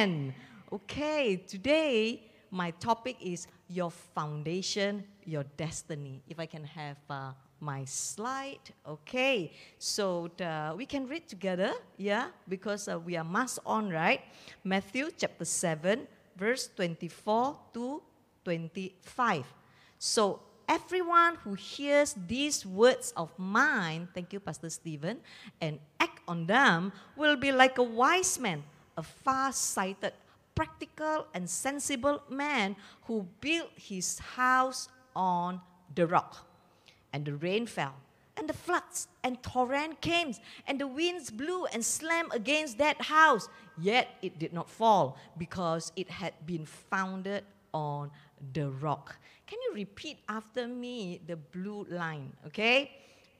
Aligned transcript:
Okay, 0.00 1.42
today 1.48 2.22
my 2.52 2.70
topic 2.78 3.16
is 3.20 3.48
your 3.66 3.90
foundation, 3.90 5.02
your 5.24 5.42
destiny. 5.56 6.22
If 6.28 6.38
I 6.38 6.46
can 6.46 6.62
have 6.62 6.98
uh, 7.10 7.32
my 7.58 7.84
slide, 7.84 8.62
okay. 8.86 9.50
So 9.80 10.30
the, 10.36 10.72
we 10.76 10.86
can 10.86 11.08
read 11.08 11.26
together, 11.26 11.72
yeah, 11.96 12.26
because 12.48 12.86
uh, 12.86 13.00
we 13.00 13.16
are 13.16 13.24
mass 13.24 13.58
on, 13.66 13.90
right? 13.90 14.20
Matthew 14.62 15.10
chapter 15.18 15.44
7, 15.44 16.06
verse 16.36 16.70
24 16.76 17.58
to 17.74 18.00
25. 18.44 19.44
So 19.98 20.38
everyone 20.68 21.34
who 21.42 21.54
hears 21.54 22.14
these 22.28 22.64
words 22.64 23.12
of 23.16 23.36
mine, 23.36 24.06
thank 24.14 24.32
you, 24.32 24.38
Pastor 24.38 24.70
Stephen, 24.70 25.18
and 25.60 25.80
act 25.98 26.20
on 26.28 26.46
them 26.46 26.92
will 27.16 27.34
be 27.34 27.50
like 27.50 27.78
a 27.78 27.82
wise 27.82 28.38
man, 28.38 28.62
a 28.98 29.02
far 29.02 29.52
sighted, 29.52 30.12
practical, 30.54 31.26
and 31.32 31.48
sensible 31.48 32.20
man 32.28 32.74
who 33.04 33.26
built 33.40 33.70
his 33.76 34.18
house 34.18 34.88
on 35.14 35.60
the 35.94 36.06
rock. 36.06 36.44
And 37.12 37.24
the 37.24 37.36
rain 37.36 37.66
fell, 37.66 37.94
and 38.36 38.48
the 38.48 38.52
floods 38.52 39.06
and 39.22 39.40
torrent 39.42 40.00
came, 40.00 40.34
and 40.66 40.80
the 40.80 40.86
winds 40.88 41.30
blew 41.30 41.64
and 41.66 41.82
slammed 41.84 42.34
against 42.34 42.76
that 42.78 43.00
house. 43.00 43.48
Yet 43.80 44.08
it 44.20 44.38
did 44.38 44.52
not 44.52 44.68
fall, 44.68 45.16
because 45.38 45.92
it 45.94 46.10
had 46.10 46.34
been 46.44 46.66
founded 46.66 47.44
on 47.72 48.10
the 48.52 48.68
rock. 48.68 49.16
Can 49.46 49.58
you 49.62 49.74
repeat 49.74 50.18
after 50.28 50.66
me 50.66 51.20
the 51.26 51.36
blue 51.36 51.86
line? 51.88 52.32
Okay? 52.46 52.90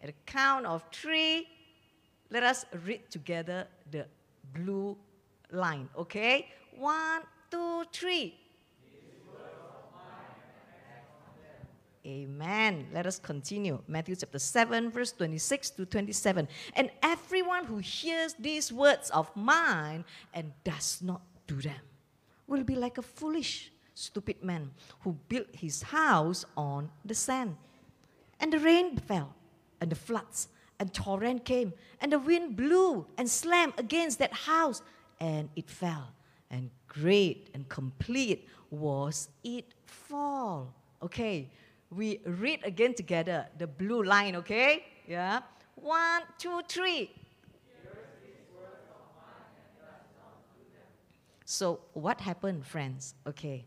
At 0.00 0.06
the 0.06 0.14
count 0.24 0.66
of 0.66 0.84
three, 0.92 1.48
let 2.30 2.44
us 2.44 2.64
read 2.86 3.10
together 3.10 3.66
the 3.90 4.06
blue 4.54 4.96
line. 5.50 5.88
Okay? 5.96 6.48
One, 6.76 7.22
two, 7.50 7.84
three. 7.92 8.34
Amen. 12.06 12.86
Let 12.94 13.06
us 13.06 13.18
continue. 13.18 13.82
Matthew 13.86 14.16
chapter 14.16 14.38
7, 14.38 14.90
verse 14.90 15.12
26 15.12 15.70
to 15.70 15.84
27. 15.84 16.48
And 16.74 16.90
everyone 17.02 17.66
who 17.66 17.78
hears 17.78 18.34
these 18.38 18.72
words 18.72 19.10
of 19.10 19.30
mine 19.36 20.04
and 20.32 20.52
does 20.64 21.00
not 21.02 21.20
do 21.46 21.60
them 21.60 21.80
will 22.46 22.64
be 22.64 22.76
like 22.76 22.96
a 22.96 23.02
foolish, 23.02 23.70
stupid 23.94 24.42
man 24.42 24.70
who 25.00 25.18
built 25.28 25.48
his 25.52 25.82
house 25.82 26.46
on 26.56 26.90
the 27.04 27.14
sand. 27.14 27.56
And 28.40 28.52
the 28.52 28.58
rain 28.58 28.96
fell, 28.96 29.34
and 29.80 29.90
the 29.90 29.96
floods 29.96 30.48
and 30.80 30.94
torrent 30.94 31.44
came, 31.44 31.74
and 32.00 32.12
the 32.12 32.18
wind 32.18 32.56
blew 32.56 33.04
and 33.18 33.28
slammed 33.28 33.74
against 33.76 34.18
that 34.20 34.32
house, 34.32 34.80
and 35.20 35.48
it 35.56 35.68
fell. 35.70 36.12
And 36.50 36.70
great 36.86 37.50
and 37.54 37.68
complete 37.68 38.48
was 38.70 39.28
it 39.44 39.66
fall. 39.84 40.74
Okay, 41.02 41.50
we 41.90 42.20
read 42.24 42.60
again 42.64 42.94
together 42.94 43.46
the 43.58 43.66
blue 43.66 44.02
line, 44.02 44.36
okay? 44.36 44.84
Yeah. 45.06 45.40
One, 45.74 46.22
two, 46.38 46.60
three. 46.68 47.10
So, 51.44 51.80
what 51.94 52.20
happened, 52.20 52.66
friends? 52.66 53.14
Okay. 53.26 53.64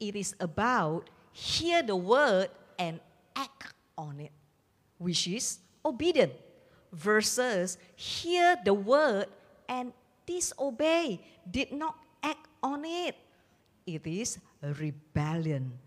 It 0.00 0.16
is 0.16 0.34
about 0.40 1.08
hear 1.30 1.80
the 1.80 1.94
word 1.94 2.48
and 2.76 2.98
act 3.36 3.72
on 3.96 4.18
it, 4.18 4.32
which 4.98 5.28
is 5.28 5.60
obedient, 5.84 6.32
versus 6.92 7.78
hear 7.94 8.56
the 8.64 8.74
word 8.74 9.26
and 9.68 9.92
disobey, 10.26 11.20
did 11.48 11.72
not 11.72 11.96
act 12.22 12.46
on 12.62 12.84
it. 12.84 13.14
It 13.86 14.06
is 14.06 14.38
rebellion. 14.60 15.78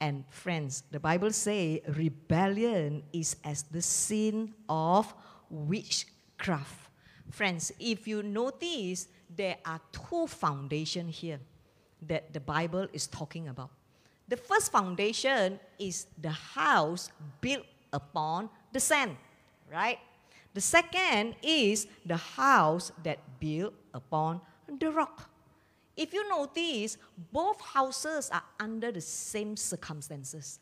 And 0.00 0.24
friends, 0.30 0.82
the 0.90 1.00
Bible 1.00 1.32
say 1.32 1.82
rebellion 1.88 3.04
is 3.12 3.36
as 3.44 3.62
the 3.62 3.82
sin 3.82 4.54
of 4.68 5.14
witchcraft. 5.50 6.90
Friends, 7.30 7.72
if 7.78 8.08
you 8.08 8.22
notice, 8.22 9.08
there 9.34 9.56
are 9.64 9.80
two 9.92 10.26
foundations 10.26 11.16
here 11.16 11.40
that 12.02 12.32
the 12.32 12.40
Bible 12.40 12.86
is 12.92 13.06
talking 13.06 13.48
about. 13.48 13.70
The 14.28 14.36
first 14.36 14.72
foundation 14.72 15.60
is 15.78 16.06
the 16.20 16.30
house 16.30 17.10
built 17.40 17.66
upon 17.92 18.50
the 18.72 18.80
sand, 18.80 19.16
right? 19.70 19.98
The 20.54 20.60
second 20.60 21.34
is 21.42 21.88
the 22.06 22.16
house 22.16 22.92
that 23.02 23.18
built 23.40 23.74
upon 23.92 24.40
the 24.78 24.90
rock. 24.90 25.28
If 25.96 26.14
you 26.14 26.28
notice, 26.28 26.96
both 27.32 27.60
houses 27.60 28.30
are 28.32 28.42
under 28.58 28.90
the 28.92 29.00
same 29.00 29.56
circumstances. 29.56 30.60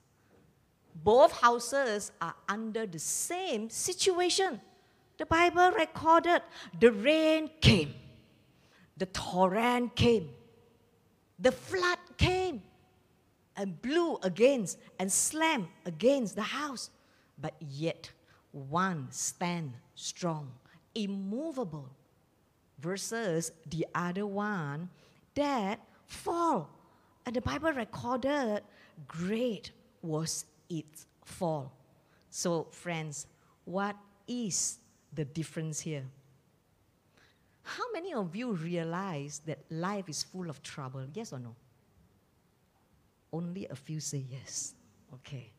Both 0.95 1.33
houses 1.33 2.13
are 2.21 2.35
under 2.49 2.87
the 2.87 2.99
same 2.99 3.69
situation. 3.71 4.61
The 5.19 5.27
Bible 5.27 5.71
recorded 5.73 6.43
the 6.81 6.91
rain 6.91 7.51
came, 7.61 7.95
the 8.97 9.07
torrent 9.07 9.95
came, 9.95 10.31
the 11.39 11.53
flood 11.53 11.99
came 12.17 12.63
and 13.57 13.81
blew 13.81 14.17
against 14.23 14.79
and 14.99 15.13
slammed 15.13 15.69
against 15.85 16.35
the 16.35 16.43
house. 16.43 16.91
But 17.39 17.55
yet, 17.61 18.11
one 18.53 19.09
stand 19.11 19.73
strong, 19.95 20.53
immovable, 20.95 21.91
versus 22.79 23.53
the 23.71 23.87
other 23.95 24.27
one 24.27 24.91
that 25.35 25.81
fall. 26.07 26.69
And 27.25 27.37
the 27.37 27.41
Bible 27.41 27.73
recorded, 27.73 28.63
great 29.07 29.71
was 30.03 30.45
its 30.69 31.07
fall. 31.25 31.73
So, 32.29 32.67
friends, 32.71 33.27
what 33.65 33.97
is 34.27 34.79
the 35.13 35.25
difference 35.25 35.81
here? 35.81 36.05
How 37.63 37.85
many 37.93 38.13
of 38.13 38.35
you 38.35 38.53
realize 38.53 39.41
that 39.47 39.61
life 39.71 40.09
is 40.09 40.25
full 40.25 40.51
of 40.51 40.63
trouble? 40.63 41.07
Yes 41.15 41.33
or 41.33 41.39
no? 41.39 41.55
Only 43.33 43.69
a 43.69 43.77
few 43.77 44.01
say 44.01 44.25
yes. 44.29 44.75
Okay. 45.15 45.53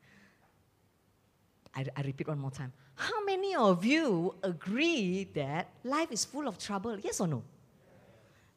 I, 1.74 1.86
I 1.96 2.02
repeat 2.02 2.28
one 2.28 2.40
more 2.40 2.52
time. 2.52 2.74
How 2.96 3.24
many 3.26 3.56
of 3.56 3.84
you 3.86 4.36
agree 4.44 5.26
that 5.34 5.70
life 5.84 6.12
is 6.12 6.26
full 6.26 6.48
of 6.48 6.58
trouble? 6.58 6.98
Yes 7.00 7.20
or 7.20 7.28
no? 7.28 7.44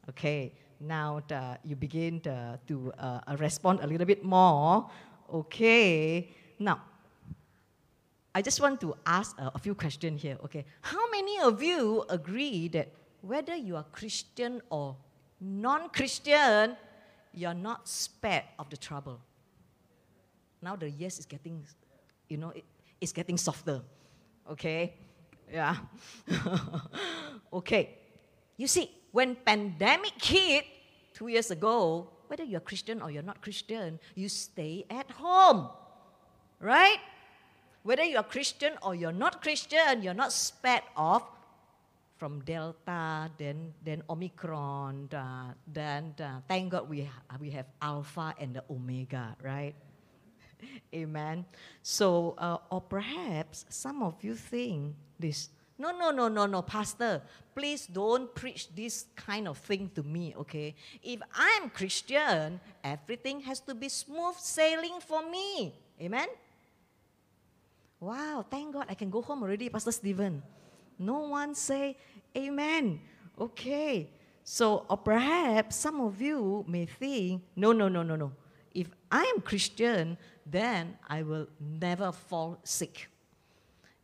Okay. 0.09 0.53
Now 0.79 1.23
the, 1.27 1.57
you 1.63 1.75
begin 1.75 2.19
to, 2.21 2.59
to 2.67 2.93
uh, 2.99 3.35
respond 3.39 3.79
a 3.81 3.87
little 3.87 4.05
bit 4.05 4.23
more. 4.23 4.89
Okay. 5.33 6.29
Now, 6.59 6.81
I 8.33 8.41
just 8.41 8.61
want 8.61 8.79
to 8.81 8.95
ask 9.05 9.35
a, 9.39 9.51
a 9.55 9.59
few 9.59 9.73
questions 9.73 10.21
here. 10.21 10.37
Okay. 10.45 10.65
How 10.81 11.09
many 11.09 11.39
of 11.39 11.61
you 11.63 12.05
agree 12.09 12.67
that 12.69 12.89
whether 13.21 13.55
you 13.55 13.75
are 13.75 13.85
Christian 13.91 14.61
or 14.69 14.95
non 15.41 15.89
Christian, 15.89 16.77
you're 17.33 17.55
not 17.55 17.87
spared 17.87 18.43
of 18.59 18.69
the 18.69 18.77
trouble? 18.77 19.19
Now 20.61 20.75
the 20.75 20.89
yes 20.89 21.19
is 21.19 21.25
getting, 21.25 21.63
you 22.29 22.37
know, 22.37 22.49
it, 22.49 22.63
it's 23.01 23.11
getting 23.11 23.37
softer. 23.37 23.81
Okay? 24.51 24.93
Yeah. 25.51 25.75
okay. 27.53 27.97
You 28.57 28.67
see, 28.67 28.91
when 29.11 29.35
pandemic 29.35 30.21
hit 30.21 30.65
two 31.13 31.27
years 31.27 31.51
ago, 31.51 32.09
whether 32.27 32.43
you're 32.43 32.63
Christian 32.63 33.01
or 33.01 33.09
you're 33.11 33.23
not 33.23 33.41
Christian, 33.41 33.99
you 34.15 34.29
stay 34.29 34.85
at 34.89 35.09
home. 35.11 35.69
Right? 36.59 36.99
Whether 37.83 38.03
you're 38.03 38.23
Christian 38.23 38.73
or 38.81 38.95
you're 38.95 39.15
not 39.15 39.41
Christian, 39.41 40.01
you're 40.01 40.17
not 40.17 40.33
spared 40.33 40.83
off 40.95 41.23
from 42.17 42.41
Delta, 42.41 43.29
then, 43.37 43.73
then 43.85 44.01
Omicron, 44.09 45.09
uh, 45.13 45.53
then 45.71 46.15
uh, 46.19 46.41
thank 46.47 46.71
God 46.71 46.89
we, 46.89 47.03
ha- 47.03 47.37
we 47.39 47.51
have 47.51 47.67
Alpha 47.81 48.33
and 48.39 48.55
the 48.55 48.63
Omega, 48.69 49.37
right? 49.41 49.75
Amen. 50.93 51.45
So, 51.81 52.35
uh, 52.37 52.57
or 52.69 52.81
perhaps 52.81 53.65
some 53.69 54.01
of 54.03 54.23
you 54.23 54.35
think 54.35 54.95
this. 55.19 55.49
No, 55.77 55.91
no, 55.91 56.09
no, 56.09 56.27
no, 56.27 56.45
no, 56.45 56.61
Pastor. 56.61 57.21
Please 57.53 57.85
don't 57.85 58.33
preach 58.33 58.73
this 58.75 59.05
kind 59.15 59.47
of 59.47 59.57
thing 59.57 59.91
to 59.93 60.01
me, 60.01 60.33
okay? 60.37 60.75
If 61.03 61.21
I'm 61.35 61.69
Christian, 61.69 62.59
everything 62.83 63.41
has 63.41 63.59
to 63.61 63.75
be 63.75 63.89
smooth 63.89 64.37
sailing 64.37 64.99
for 65.01 65.21
me. 65.29 65.73
Amen? 66.01 66.27
Wow, 67.99 68.45
thank 68.49 68.73
God 68.73 68.85
I 68.89 68.93
can 68.93 69.09
go 69.09 69.21
home 69.21 69.41
already, 69.41 69.69
Pastor 69.69 69.91
Stephen. 69.91 70.41
No 70.99 71.29
one 71.29 71.53
say 71.53 71.97
amen. 72.35 72.99
Okay. 73.39 74.09
So, 74.43 74.85
or 74.89 74.97
perhaps 74.97 75.75
some 75.75 75.99
of 76.01 76.21
you 76.21 76.63
may 76.67 76.85
think, 76.85 77.43
no, 77.55 77.73
no, 77.73 77.89
no, 77.89 78.01
no, 78.01 78.15
no. 78.15 78.31
If 78.77 78.91
I 79.11 79.23
am 79.33 79.41
Christian, 79.41 80.19
then 80.45 80.99
I 81.09 81.23
will 81.23 81.47
never 81.59 82.11
fall 82.11 82.59
sick. 82.63 83.09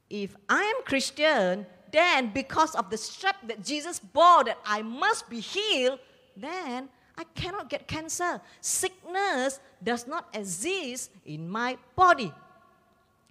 If 0.10 0.36
I 0.50 0.64
am 0.64 0.84
Christian, 0.84 1.68
then 1.92 2.32
because 2.34 2.74
of 2.74 2.90
the 2.90 2.98
strap 2.98 3.36
that 3.48 3.64
Jesus 3.64 4.00
bore 4.00 4.44
that 4.46 4.58
I 4.66 4.82
must 4.82 5.30
be 5.30 5.40
healed, 5.40 6.00
then 6.36 6.90
I 7.16 7.24
cannot 7.36 7.70
get 7.70 7.88
cancer. 7.88 8.42
Sickness 8.62 9.60
does 9.84 10.08
not 10.08 10.28
exist 10.34 11.12
in 11.24 11.48
my 11.48 11.78
body. 11.96 12.34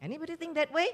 Anybody 0.00 0.37
think 0.37 0.55
that 0.55 0.73
way? 0.73 0.91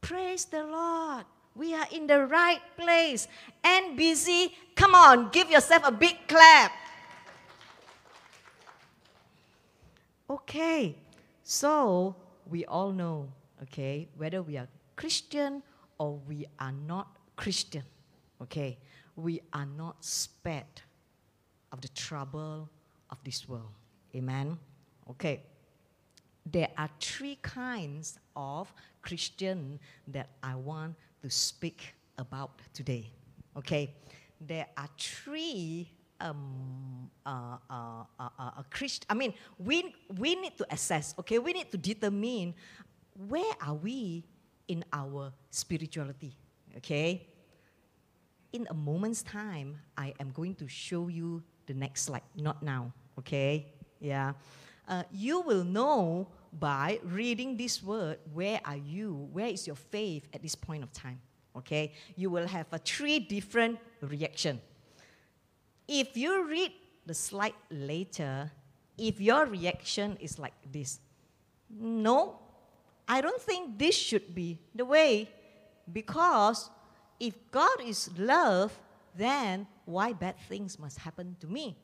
Praise 0.00 0.44
the 0.44 0.62
Lord. 0.62 1.24
We 1.56 1.74
are 1.74 1.88
in 1.90 2.06
the 2.06 2.24
right 2.24 2.60
place. 2.76 3.26
And 3.64 3.96
busy. 3.96 4.54
Come 4.76 4.94
on, 4.94 5.30
give 5.30 5.50
yourself 5.50 5.82
a 5.84 5.90
big 5.90 6.16
clap. 6.28 6.70
Okay, 10.30 10.98
so 11.42 12.14
we 12.46 12.64
all 12.66 12.92
know, 12.92 13.32
okay, 13.62 14.08
whether 14.16 14.42
we 14.42 14.58
are 14.58 14.68
Christian 14.94 15.62
or 15.98 16.20
we 16.28 16.46
are 16.58 16.72
not 16.72 17.16
Christian, 17.36 17.84
okay, 18.42 18.78
we 19.16 19.40
are 19.52 19.66
not 19.66 20.04
spared 20.04 20.82
of 21.72 21.80
the 21.80 21.88
trouble 21.88 22.68
of 23.10 23.18
this 23.24 23.48
world. 23.48 23.72
Amen? 24.14 24.58
Okay. 25.10 25.42
There 26.50 26.68
are 26.78 26.88
three 27.00 27.36
kinds 27.42 28.18
of 28.36 28.72
Christian 29.02 29.78
that 30.08 30.28
I 30.42 30.54
want 30.54 30.94
to 31.22 31.30
speak 31.30 31.94
about 32.16 32.60
today. 32.72 33.10
Okay? 33.56 33.94
There 34.40 34.66
are 34.76 34.88
three 34.98 35.90
um, 36.20 37.10
uh, 37.24 37.56
uh, 37.70 38.04
uh, 38.18 38.28
uh, 38.38 38.62
I 39.08 39.14
mean, 39.14 39.34
we, 39.58 39.94
we 40.16 40.34
need 40.34 40.56
to 40.58 40.66
assess, 40.70 41.14
okay, 41.18 41.38
we 41.38 41.52
need 41.52 41.70
to 41.70 41.78
determine 41.78 42.54
where 43.28 43.54
are 43.60 43.74
we 43.74 44.24
in 44.68 44.84
our 44.92 45.32
spirituality, 45.50 46.36
okay? 46.76 47.26
In 48.52 48.66
a 48.70 48.74
moment's 48.74 49.22
time, 49.22 49.76
I 49.96 50.14
am 50.20 50.30
going 50.30 50.54
to 50.56 50.68
show 50.68 51.08
you 51.08 51.42
the 51.66 51.74
next 51.74 52.02
slide, 52.02 52.22
not 52.34 52.62
now, 52.62 52.92
okay? 53.18 53.66
Yeah. 54.00 54.32
Uh, 54.86 55.02
you 55.12 55.40
will 55.40 55.64
know 55.64 56.28
by 56.58 56.98
reading 57.04 57.56
this 57.56 57.82
word, 57.82 58.18
where 58.32 58.60
are 58.64 58.76
you? 58.76 59.28
Where 59.32 59.48
is 59.48 59.66
your 59.66 59.76
faith 59.76 60.26
at 60.32 60.42
this 60.42 60.54
point 60.54 60.82
of 60.82 60.92
time? 60.92 61.20
Okay? 61.56 61.92
You 62.16 62.30
will 62.30 62.46
have 62.46 62.66
a 62.72 62.78
three 62.78 63.18
different 63.18 63.78
reaction. 64.00 64.60
If 65.88 66.16
you 66.16 66.46
read 66.46 66.72
the 67.06 67.14
slide 67.14 67.56
later, 67.70 68.52
if 68.98 69.20
your 69.20 69.46
reaction 69.46 70.18
is 70.20 70.38
like 70.38 70.52
this, 70.70 71.00
no, 71.70 72.38
I 73.08 73.22
don't 73.22 73.40
think 73.40 73.78
this 73.78 73.96
should 73.96 74.34
be 74.34 74.58
the 74.74 74.84
way 74.84 75.30
because 75.90 76.68
if 77.18 77.34
God 77.50 77.80
is 77.82 78.10
love, 78.18 78.78
then 79.16 79.66
why 79.86 80.12
bad 80.12 80.38
things 80.48 80.78
must 80.78 80.98
happen 80.98 81.36
to 81.40 81.46
me? 81.46 81.78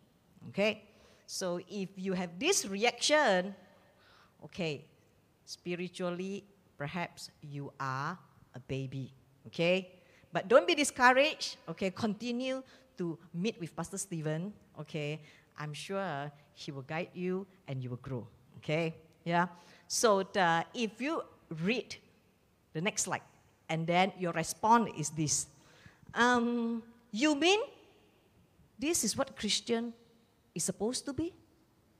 Okay? 0.48 0.84
So 1.26 1.60
if 1.68 1.88
you 1.96 2.12
have 2.12 2.38
this 2.38 2.66
reaction, 2.66 3.54
okay, 4.44 4.84
spiritually, 5.46 6.44
perhaps 6.76 7.30
you 7.40 7.72
are 7.80 8.18
a 8.54 8.60
baby. 8.60 9.14
Okay? 9.46 9.90
But 10.32 10.48
don't 10.48 10.66
be 10.66 10.74
discouraged. 10.74 11.56
Okay? 11.68 11.90
Continue 11.90 12.62
to 12.98 13.18
meet 13.32 13.58
with 13.60 13.74
Pastor 13.74 13.98
Stephen, 13.98 14.52
okay, 14.80 15.20
I'm 15.58 15.72
sure 15.72 16.30
he 16.54 16.72
will 16.72 16.82
guide 16.82 17.10
you 17.14 17.46
and 17.68 17.82
you 17.82 17.90
will 17.90 18.02
grow. 18.02 18.26
Okay? 18.58 18.94
Yeah? 19.24 19.48
So 19.86 20.22
the, 20.22 20.64
if 20.74 21.00
you 21.00 21.22
read 21.62 21.96
the 22.72 22.80
next 22.80 23.02
slide, 23.02 23.22
and 23.68 23.86
then 23.86 24.12
your 24.18 24.32
response 24.32 24.90
is 24.98 25.10
this 25.10 25.46
um, 26.14 26.82
You 27.10 27.34
mean 27.34 27.60
this 28.78 29.04
is 29.04 29.16
what 29.16 29.36
Christian 29.36 29.92
is 30.54 30.64
supposed 30.64 31.04
to 31.06 31.12
be? 31.12 31.32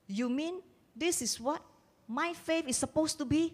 You 0.07 0.29
mean 0.29 0.61
this 0.95 1.21
is 1.21 1.39
what 1.39 1.61
my 2.07 2.33
faith 2.33 2.67
is 2.67 2.77
supposed 2.77 3.17
to 3.17 3.25
be? 3.25 3.53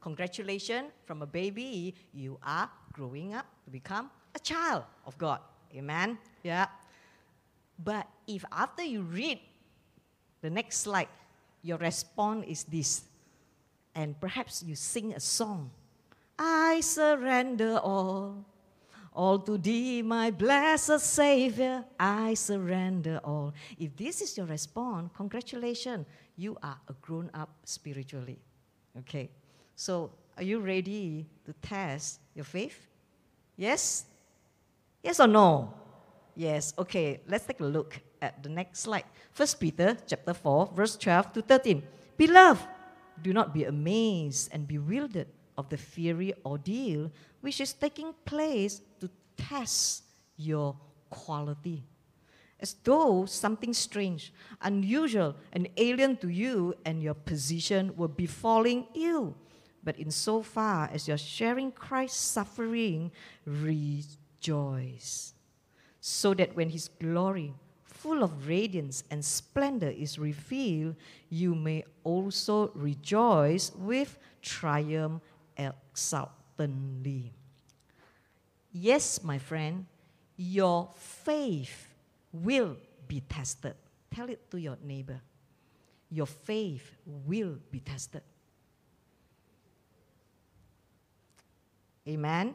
Congratulations, 0.00 0.92
from 1.04 1.22
a 1.22 1.26
baby, 1.26 1.94
you 2.12 2.38
are 2.42 2.70
growing 2.92 3.34
up 3.34 3.46
to 3.64 3.70
become 3.70 4.10
a 4.34 4.38
child 4.38 4.84
of 5.06 5.16
God. 5.18 5.40
Amen. 5.76 6.18
Yeah. 6.42 6.66
But 7.78 8.08
if 8.26 8.44
after 8.50 8.82
you 8.82 9.02
read 9.02 9.40
the 10.40 10.50
next 10.50 10.78
slide, 10.78 11.08
your 11.62 11.78
response 11.78 12.46
is 12.48 12.64
this, 12.64 13.04
and 13.94 14.18
perhaps 14.20 14.62
you 14.62 14.74
sing 14.74 15.12
a 15.14 15.20
song 15.20 15.70
I 16.38 16.80
surrender 16.80 17.78
all, 17.78 18.44
all 19.14 19.38
to 19.40 19.56
thee, 19.56 20.02
my 20.02 20.30
blessed 20.30 21.00
Savior, 21.00 21.84
I 21.98 22.34
surrender 22.34 23.20
all. 23.24 23.54
If 23.78 23.96
this 23.96 24.20
is 24.20 24.36
your 24.36 24.46
response, 24.46 25.10
congratulations, 25.16 26.06
you 26.36 26.58
are 26.62 26.78
a 26.88 26.92
grown 27.00 27.30
up 27.32 27.50
spiritually. 27.64 28.38
Okay, 28.98 29.30
so 29.74 30.10
are 30.36 30.42
you 30.42 30.60
ready 30.60 31.26
to 31.46 31.52
test 31.54 32.20
your 32.34 32.44
faith? 32.44 32.86
Yes? 33.56 34.04
Yes 35.06 35.20
or 35.20 35.28
no? 35.28 35.72
Yes. 36.34 36.74
Okay, 36.76 37.20
let's 37.28 37.46
take 37.46 37.60
a 37.60 37.64
look 37.64 37.94
at 38.20 38.42
the 38.42 38.48
next 38.48 38.80
slide. 38.80 39.04
First 39.30 39.60
Peter 39.60 39.96
chapter 40.04 40.34
4, 40.34 40.72
verse 40.74 40.96
12 40.96 41.32
to 41.34 41.42
13. 41.42 41.80
Beloved, 42.18 42.66
do 43.22 43.32
not 43.32 43.54
be 43.54 43.70
amazed 43.70 44.50
and 44.50 44.66
bewildered 44.66 45.28
of 45.56 45.68
the 45.68 45.76
fiery 45.76 46.34
ordeal 46.44 47.12
which 47.40 47.60
is 47.60 47.72
taking 47.72 48.14
place 48.24 48.82
to 48.98 49.08
test 49.36 50.02
your 50.36 50.74
quality. 51.08 51.84
As 52.58 52.74
though 52.82 53.26
something 53.26 53.74
strange, 53.74 54.32
unusual, 54.60 55.36
and 55.52 55.68
alien 55.76 56.16
to 56.16 56.28
you 56.28 56.74
and 56.84 57.00
your 57.00 57.14
position 57.14 57.94
were 57.96 58.08
befalling 58.08 58.88
you. 58.92 59.36
But 59.84 60.00
in 60.00 60.10
so 60.10 60.42
far 60.42 60.90
as 60.92 61.06
you're 61.06 61.16
sharing 61.16 61.70
Christ's 61.70 62.18
suffering, 62.18 63.12
rejoice. 63.46 64.18
Joys, 64.40 65.34
so 66.00 66.34
that 66.34 66.54
when 66.54 66.70
his 66.70 66.88
glory, 67.00 67.54
full 67.84 68.22
of 68.22 68.46
radiance 68.46 69.04
and 69.10 69.24
splendor, 69.24 69.90
is 69.90 70.18
revealed, 70.18 70.96
you 71.30 71.54
may 71.54 71.84
also 72.04 72.70
rejoice 72.74 73.72
with 73.74 74.18
triumph 74.42 75.22
exultantly. 75.56 77.32
Yes, 78.72 79.22
my 79.22 79.38
friend, 79.38 79.86
your 80.36 80.90
faith 80.94 81.88
will 82.32 82.76
be 83.08 83.22
tested. 83.28 83.74
Tell 84.14 84.28
it 84.28 84.50
to 84.50 84.58
your 84.58 84.76
neighbor. 84.84 85.20
Your 86.10 86.26
faith 86.26 86.92
will 87.04 87.58
be 87.70 87.80
tested. 87.80 88.22
Amen? 92.06 92.54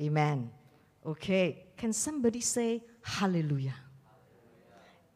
Amen. 0.00 0.50
Okay, 1.06 1.64
can 1.76 1.92
somebody 1.92 2.40
say 2.40 2.82
hallelujah? 3.02 3.74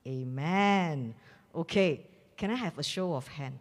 Amen. 0.07 1.15
Okay, 1.55 2.07
can 2.37 2.51
I 2.51 2.55
have 2.55 2.79
a 2.79 2.83
show 2.83 3.15
of 3.15 3.29
hand? 3.29 3.59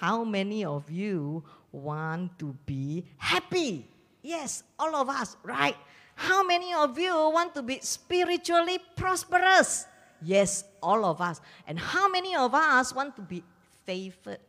How 0.00 0.24
many 0.24 0.64
of 0.64 0.90
you 0.90 1.42
want 1.72 2.38
to 2.38 2.56
be 2.66 3.04
happy? 3.16 3.88
Yes, 4.22 4.62
all 4.78 4.94
of 4.96 5.08
us, 5.08 5.36
right? 5.42 5.76
How 6.14 6.42
many 6.44 6.74
of 6.74 6.98
you 6.98 7.14
want 7.14 7.54
to 7.54 7.62
be 7.62 7.80
spiritually 7.80 8.78
prosperous? 8.96 9.86
Yes, 10.22 10.64
all 10.82 11.04
of 11.04 11.20
us. 11.20 11.40
And 11.66 11.78
how 11.78 12.08
many 12.08 12.36
of 12.36 12.52
us 12.54 12.94
want 12.94 13.16
to 13.16 13.22
be 13.22 13.42
favored 13.86 14.40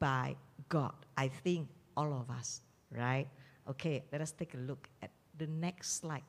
by 0.00 0.34
God? 0.68 0.94
I 1.16 1.28
think 1.28 1.68
all 1.96 2.12
of 2.12 2.28
us, 2.28 2.62
right? 2.90 3.28
Okay, 3.70 4.02
let 4.10 4.20
us 4.20 4.32
take 4.32 4.54
a 4.54 4.58
look 4.58 4.88
at 5.00 5.10
the 5.38 5.46
next 5.46 6.00
slide. 6.00 6.24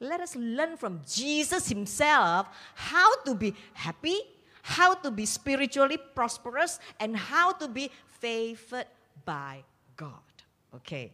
Let 0.00 0.20
us 0.20 0.36
learn 0.36 0.76
from 0.76 1.00
Jesus 1.06 1.68
himself 1.68 2.48
how 2.74 3.22
to 3.24 3.34
be 3.34 3.54
happy, 3.74 4.18
how 4.62 4.94
to 4.94 5.10
be 5.10 5.26
spiritually 5.26 5.98
prosperous, 6.14 6.78
and 6.98 7.16
how 7.16 7.52
to 7.52 7.68
be 7.68 7.90
favored 8.20 8.86
by 9.24 9.62
God. 9.96 10.32
Okay. 10.74 11.12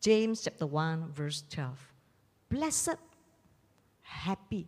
James 0.00 0.42
chapter 0.42 0.66
1, 0.66 1.12
verse 1.12 1.42
12. 1.50 1.92
Blessed, 2.48 2.96
happy, 4.02 4.66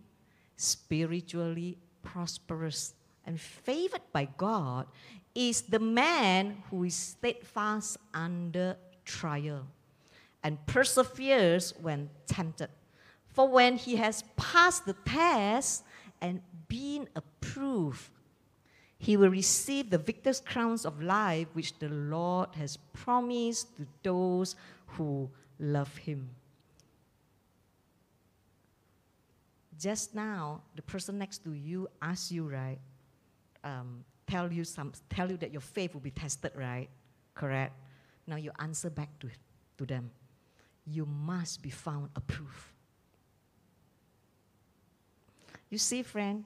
spiritually 0.57 1.79
prosperous, 2.03 2.95
and 3.27 3.41
favored 3.41 4.03
by 4.13 4.27
God 4.37 4.87
is 5.35 5.63
the 5.63 5.79
man 5.79 6.63
who 6.71 6.85
is 6.85 6.95
steadfast 6.95 7.99
under 8.13 8.77
trial 9.05 9.67
and 10.43 10.59
perseveres 10.67 11.75
when 11.81 12.11
tempted. 12.27 12.71
For 13.33 13.49
when 13.49 13.77
he 13.77 13.97
has 13.97 14.25
passed 14.37 14.87
the 14.87 14.97
test 15.05 15.85
and 16.21 16.41
been 16.69 17.09
approved, 17.15 18.11
he 18.99 19.17
will 19.17 19.31
receive 19.31 19.91
the 19.91 19.99
victor's 19.99 20.41
crowns 20.41 20.85
of 20.85 21.01
life 21.01 21.47
which 21.53 21.79
the 21.79 21.89
Lord 21.89 22.49
has 22.57 22.77
promised 22.93 23.77
to 23.77 23.87
those 24.03 24.57
who 24.87 25.31
love 25.61 25.97
him. 25.97 26.31
just 29.79 30.15
now, 30.15 30.61
the 30.75 30.83
person 30.83 31.19
next 31.19 31.45
to 31.45 31.53
you 31.53 31.89
asked 32.03 32.31
you, 32.31 32.49
right? 32.49 32.79
Um, 33.63 34.05
tell 34.27 34.53
you 34.53 34.65
some, 34.65 34.93
tell 35.09 35.31
you 35.31 35.37
that 35.39 35.53
your 35.53 35.61
faith 35.61 35.95
will 35.95 36.01
be 36.01 36.11
tested, 36.11 36.53
right? 36.55 36.89
Correct. 37.35 37.73
Now 38.27 38.37
you 38.37 38.51
answer 38.59 38.91
back 38.91 39.09
to, 39.21 39.29
to 39.79 39.87
them. 39.87 40.11
You 40.87 41.07
must 41.07 41.63
be 41.63 41.71
found 41.71 42.11
approved. 42.17 42.73
You 45.71 45.79
see, 45.79 46.03
friend, 46.03 46.45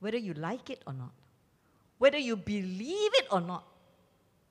whether 0.00 0.18
you 0.18 0.34
like 0.34 0.70
it 0.70 0.82
or 0.86 0.92
not, 0.92 1.12
whether 1.98 2.18
you 2.18 2.36
believe 2.36 3.10
it 3.14 3.26
or 3.30 3.40
not, 3.40 3.66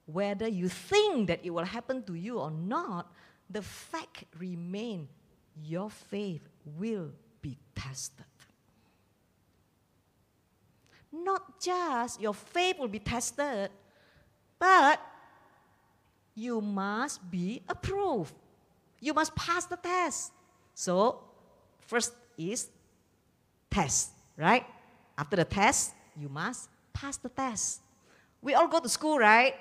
whether 0.06 0.48
you 0.48 0.70
think 0.70 1.28
that 1.28 1.40
it 1.44 1.50
will 1.50 1.66
happen 1.66 2.04
to 2.04 2.14
you 2.14 2.40
or 2.40 2.52
not, 2.52 3.12
the 3.50 3.62
fact 3.62 4.26
remains 4.38 5.08
your 5.64 5.90
faith 5.90 6.42
will 6.78 7.12
be 7.42 7.58
tested. 7.76 8.26
Not 11.12 11.62
just 11.62 12.20
your 12.20 12.34
faith 12.34 12.78
will 12.78 12.90
be 12.90 13.00
tested, 13.00 13.70
but 14.60 15.00
you 16.36 16.60
must 16.60 17.32
be 17.32 17.62
approved. 17.70 18.34
You 19.00 19.14
must 19.14 19.34
pass 19.36 19.66
the 19.66 19.78
test. 19.78 20.34
So, 20.74 21.24
first 21.80 22.14
is 22.38 22.68
test, 23.76 24.12
right? 24.38 24.64
After 25.18 25.36
the 25.36 25.44
test, 25.44 25.92
you 26.16 26.30
must 26.30 26.70
pass 26.94 27.18
the 27.18 27.28
test. 27.28 27.82
We 28.42 28.54
all 28.54 28.68
go 28.68 28.80
to 28.80 28.88
school, 28.88 29.20
right? 29.20 29.56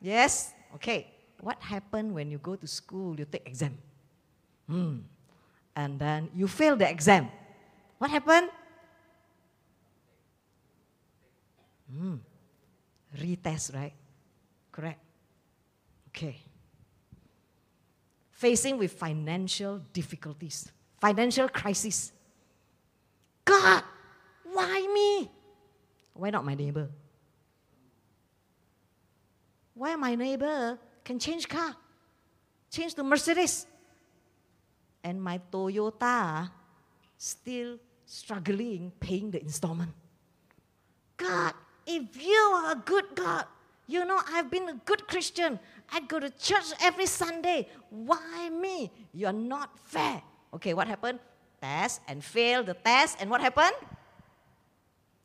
Yes? 0.00 0.52
Okay. 0.74 1.12
What 1.40 1.60
happened 1.60 2.14
when 2.14 2.30
you 2.30 2.38
go 2.38 2.56
to 2.56 2.66
school, 2.66 3.18
you 3.18 3.26
take 3.26 3.46
exam? 3.46 3.76
Hmm. 4.66 5.04
And 5.76 5.98
then 5.98 6.30
you 6.34 6.48
fail 6.48 6.76
the 6.76 6.88
exam. 6.88 7.28
What 7.98 8.10
happened? 8.10 8.48
Hmm. 11.92 12.16
Retest, 13.18 13.74
right? 13.74 13.92
Correct. 14.72 15.00
Okay. 16.08 16.40
Facing 18.30 18.78
with 18.78 18.92
financial 18.92 19.80
difficulties, 19.92 20.70
financial 20.98 21.48
crisis. 21.48 22.12
God, 23.44 23.82
why 24.44 24.86
me? 24.92 25.30
Why 26.14 26.30
not 26.30 26.44
my 26.44 26.54
neighbor? 26.54 26.88
Why 29.74 29.96
my 29.96 30.14
neighbor 30.14 30.78
can 31.04 31.18
change 31.18 31.48
car, 31.48 31.74
change 32.70 32.94
to 32.94 33.02
Mercedes, 33.02 33.66
and 35.02 35.20
my 35.20 35.40
Toyota 35.50 36.48
still 37.18 37.78
struggling 38.06 38.92
paying 39.00 39.30
the 39.30 39.42
installment? 39.42 39.90
God, 41.16 41.52
if 41.86 42.22
you 42.22 42.40
are 42.54 42.72
a 42.72 42.76
good 42.76 43.14
God, 43.14 43.46
you 43.86 44.04
know 44.04 44.20
I've 44.32 44.50
been 44.50 44.68
a 44.68 44.74
good 44.84 45.06
Christian. 45.06 45.58
I 45.92 46.00
go 46.00 46.18
to 46.18 46.30
church 46.30 46.72
every 46.80 47.06
Sunday. 47.06 47.68
Why 47.90 48.48
me? 48.48 48.90
You're 49.12 49.32
not 49.32 49.78
fair. 49.78 50.22
Okay, 50.54 50.72
what 50.72 50.86
happened? 50.86 51.18
Test 51.64 52.02
and 52.06 52.20
fail 52.22 52.62
the 52.62 52.74
test, 52.74 53.16
and 53.20 53.30
what 53.30 53.40
happened? 53.40 53.72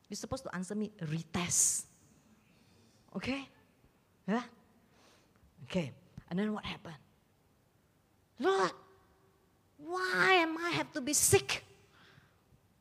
You're 0.08 0.16
supposed 0.16 0.48
to 0.48 0.56
answer 0.56 0.74
me 0.74 0.90
retest. 1.04 1.84
Okay? 3.14 3.44
Yeah? 4.26 4.44
Okay. 5.66 5.92
And 6.30 6.40
then 6.40 6.54
what 6.54 6.64
happened? 6.64 6.96
Lord, 8.40 8.72
why 9.76 10.40
am 10.40 10.58
I 10.58 10.70
have 10.80 10.94
to 10.94 11.02
be 11.02 11.12
sick? 11.12 11.66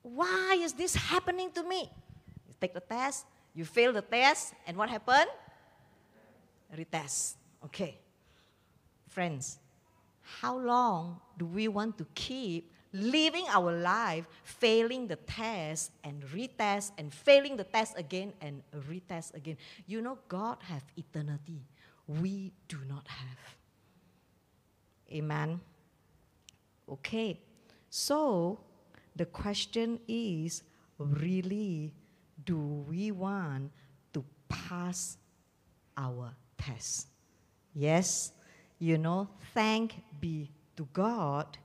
Why 0.03 0.57
is 0.62 0.73
this 0.73 0.95
happening 0.95 1.50
to 1.59 1.65
me? 1.65 1.91
You 2.47 2.55
take 2.61 2.75
the 2.75 2.87
test, 2.87 3.27
you 3.57 3.65
fail 3.65 3.93
the 3.93 4.03
test, 4.03 4.55
and 4.69 4.77
what 4.77 4.88
happened? 4.88 5.31
Retest. 6.77 7.35
Okay. 7.65 7.99
Friends, 9.09 9.59
how 10.23 10.57
long 10.57 11.19
do 11.37 11.45
we 11.45 11.67
want 11.67 11.99
to 11.99 12.07
keep 12.15 12.71
living 12.92 13.45
our 13.49 13.73
life, 13.73 14.26
failing 14.45 15.07
the 15.07 15.16
test 15.16 15.92
and 16.04 16.23
retest 16.35 16.92
and 16.99 17.12
failing 17.12 17.57
the 17.57 17.64
test 17.64 17.99
again 17.99 18.33
and 18.40 18.62
retest 18.88 19.35
again. 19.35 19.57
You 19.87 20.00
know, 20.00 20.18
God 20.28 20.59
have 20.62 20.83
eternity. 20.97 21.62
We 22.07 22.52
do 22.68 22.78
not 22.88 23.07
have. 23.07 23.57
Amen. 25.12 25.61
Okay. 26.88 27.40
So 27.90 28.61
the 29.16 29.26
question 29.26 30.00
is 30.09 30.62
really, 30.99 31.92
do 32.45 32.59
we 32.88 33.11
want 33.11 33.71
to 34.12 34.25
pass 34.49 35.16
our 35.97 36.35
test? 36.57 37.09
Yes. 37.75 38.33
You 38.78 38.97
know, 38.97 39.28
thank 39.54 40.02
be 40.21 40.50
to 40.76 40.87
God 40.92 41.59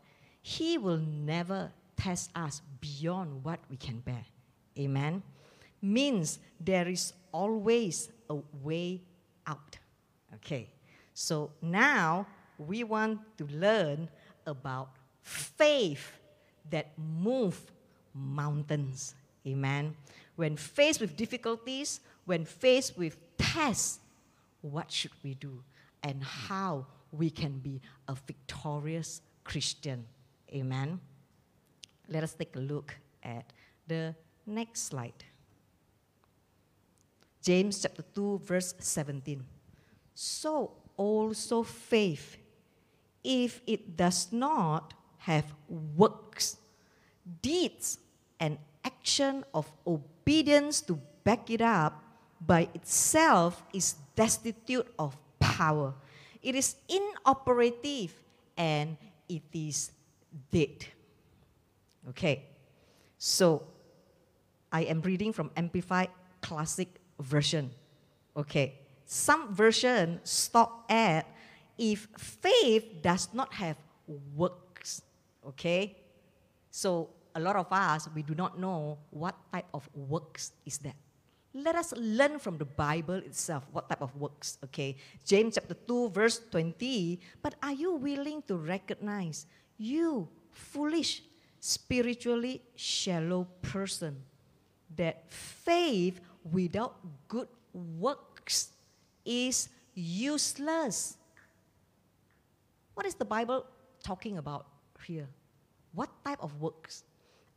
he 0.44 0.78
will 0.78 0.98
never 0.98 1.72
test 1.96 2.30
us 2.36 2.62
beyond 2.82 3.44
what 3.44 3.60
we 3.70 3.78
can 3.78 4.00
bear. 4.00 4.26
Amen. 4.78 5.24
Means 5.82 6.38
there 6.60 6.88
is 6.88 7.14
always 7.32 8.10
a 8.30 8.36
way 8.62 9.02
out. 9.48 9.78
Okay. 10.36 10.68
So 11.14 11.52
now 11.62 12.28
we 12.58 12.84
want 12.84 13.22
to 13.38 13.46
learn 13.46 14.10
about 14.46 14.90
faith 15.22 16.20
that 16.70 16.92
move 16.98 17.60
mountains. 18.14 19.16
Amen. 19.48 19.96
When 20.36 20.58
faced 20.58 21.00
with 21.00 21.16
difficulties, 21.16 22.02
when 22.26 22.44
faced 22.44 22.98
with 22.98 23.18
tests, 23.38 24.00
what 24.62 24.92
should 24.92 25.12
we 25.24 25.36
do? 25.36 25.64
And 26.04 26.22
how 26.22 26.86
we 27.12 27.30
can 27.30 27.60
be 27.60 27.80
a 28.10 28.16
victorious 28.16 29.22
Christian 29.46 30.06
Amen. 30.54 31.00
Let 32.08 32.24
us 32.24 32.34
take 32.34 32.56
a 32.56 32.60
look 32.60 32.96
at 33.24 33.52
the 33.88 34.14
next 34.46 34.84
slide. 34.88 35.24
James 37.42 37.82
chapter 37.82 38.04
2, 38.14 38.40
verse 38.46 38.74
17. 38.78 39.44
So 40.14 40.72
also 40.96 41.64
faith, 41.64 42.38
if 43.24 43.62
it 43.66 43.98
does 43.98 44.32
not 44.32 44.94
have 45.18 45.46
works, 45.68 46.58
deeds, 47.42 47.98
and 48.40 48.58
action 48.86 49.44
of 49.54 49.72
obedience 49.88 50.82
to 50.82 51.00
back 51.24 51.50
it 51.50 51.62
up, 51.62 52.04
by 52.40 52.68
itself 52.74 53.64
is 53.74 53.96
destitute 54.16 54.88
of 55.00 55.18
power. 55.40 55.94
It 56.42 56.56
is 56.56 56.76
inoperative 56.88 58.14
and 58.58 58.98
it 59.28 59.44
is 59.54 59.92
did. 60.52 60.86
Okay, 62.10 62.46
so 63.18 63.64
I 64.72 64.84
am 64.84 65.02
reading 65.02 65.32
from 65.32 65.52
Amplified 65.56 66.10
Classic 66.42 66.90
Version. 67.20 67.72
Okay, 68.36 68.80
some 69.06 69.54
version 69.54 70.20
stop 70.24 70.90
at 70.92 71.26
if 71.78 72.08
faith 72.18 73.02
does 73.02 73.30
not 73.34 73.54
have 73.54 73.78
works. 74.36 75.02
Okay, 75.48 75.96
so 76.70 77.10
a 77.36 77.40
lot 77.40 77.56
of 77.56 77.72
us 77.72 78.10
we 78.14 78.22
do 78.22 78.36
not 78.36 78.60
know 78.60 78.98
what 79.10 79.36
type 79.52 79.68
of 79.74 79.88
works 79.94 80.52
is 80.66 80.78
that. 80.80 80.96
Let 81.54 81.76
us 81.76 81.94
learn 81.96 82.40
from 82.40 82.58
the 82.58 82.66
Bible 82.66 83.22
itself 83.22 83.64
what 83.72 83.88
type 83.88 84.02
of 84.02 84.10
works. 84.18 84.58
Okay, 84.66 84.98
James 85.24 85.54
chapter 85.54 85.76
2, 85.76 86.10
verse 86.10 86.42
20. 86.50 87.22
But 87.44 87.54
are 87.62 87.74
you 87.74 87.94
willing 87.94 88.42
to 88.50 88.58
recognize 88.58 89.46
you 89.78 90.28
foolish, 90.52 91.24
spiritually 91.60 92.62
shallow 92.76 93.48
person, 93.62 94.18
that 94.96 95.32
faith 95.32 96.20
without 96.52 96.96
good 97.28 97.48
works 97.74 98.70
is 99.26 99.70
useless. 99.94 101.18
What 102.94 103.06
is 103.06 103.16
the 103.16 103.26
Bible 103.26 103.66
talking 104.04 104.38
about 104.38 104.68
here? 105.06 105.28
What 105.94 106.10
type 106.24 106.42
of 106.42 106.60
works? 106.62 107.04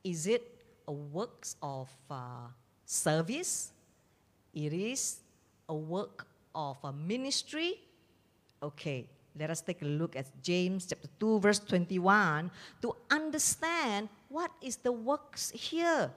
Is 0.05 0.27
it 0.27 0.43
a 0.89 0.93
works 0.93 1.57
of 1.63 1.91
uh, 2.11 2.49
service? 2.85 3.73
It 4.55 4.73
is 4.73 5.21
a 5.69 5.75
work 5.75 6.27
of 6.55 6.79
a 6.85 6.93
ministry? 6.93 7.81
Okay, 8.63 9.09
let 9.39 9.51
us 9.51 9.61
take 9.61 9.83
a 9.83 9.85
look 9.85 10.17
at 10.17 10.27
James 10.43 10.87
chapter 10.87 11.09
2 11.21 11.41
verse 11.41 11.61
21 11.61 12.51
to 12.81 12.97
understand 13.11 14.09
what 14.29 14.51
is 14.63 14.77
the 14.77 14.93
works 14.93 15.51
here. 15.53 16.11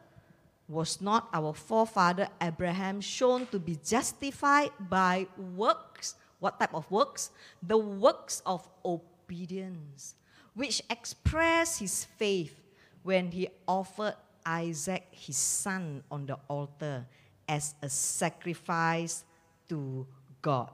Was 0.70 1.02
not 1.02 1.28
our 1.34 1.54
forefather 1.54 2.30
Abraham 2.40 3.02
shown 3.02 3.48
to 3.48 3.60
be 3.60 3.78
justified 3.84 4.70
by 4.80 5.28
works? 5.36 6.16
What 6.40 6.60
type 6.60 6.74
of 6.74 6.90
works? 6.92 7.32
The 7.62 7.78
works 7.78 8.42
of 8.46 8.70
obedience, 8.86 10.16
which 10.54 10.82
express 10.90 11.80
his 11.80 12.06
faith 12.06 12.56
when 13.04 13.32
he 13.32 13.50
offered 13.68 14.16
Isaac, 14.46 15.08
his 15.12 15.38
son, 15.38 16.04
on 16.12 16.28
the 16.28 16.38
altar 16.48 17.06
as 17.48 17.74
a 17.82 17.90
sacrifice 17.90 19.26
to 19.68 20.06
God. 20.42 20.70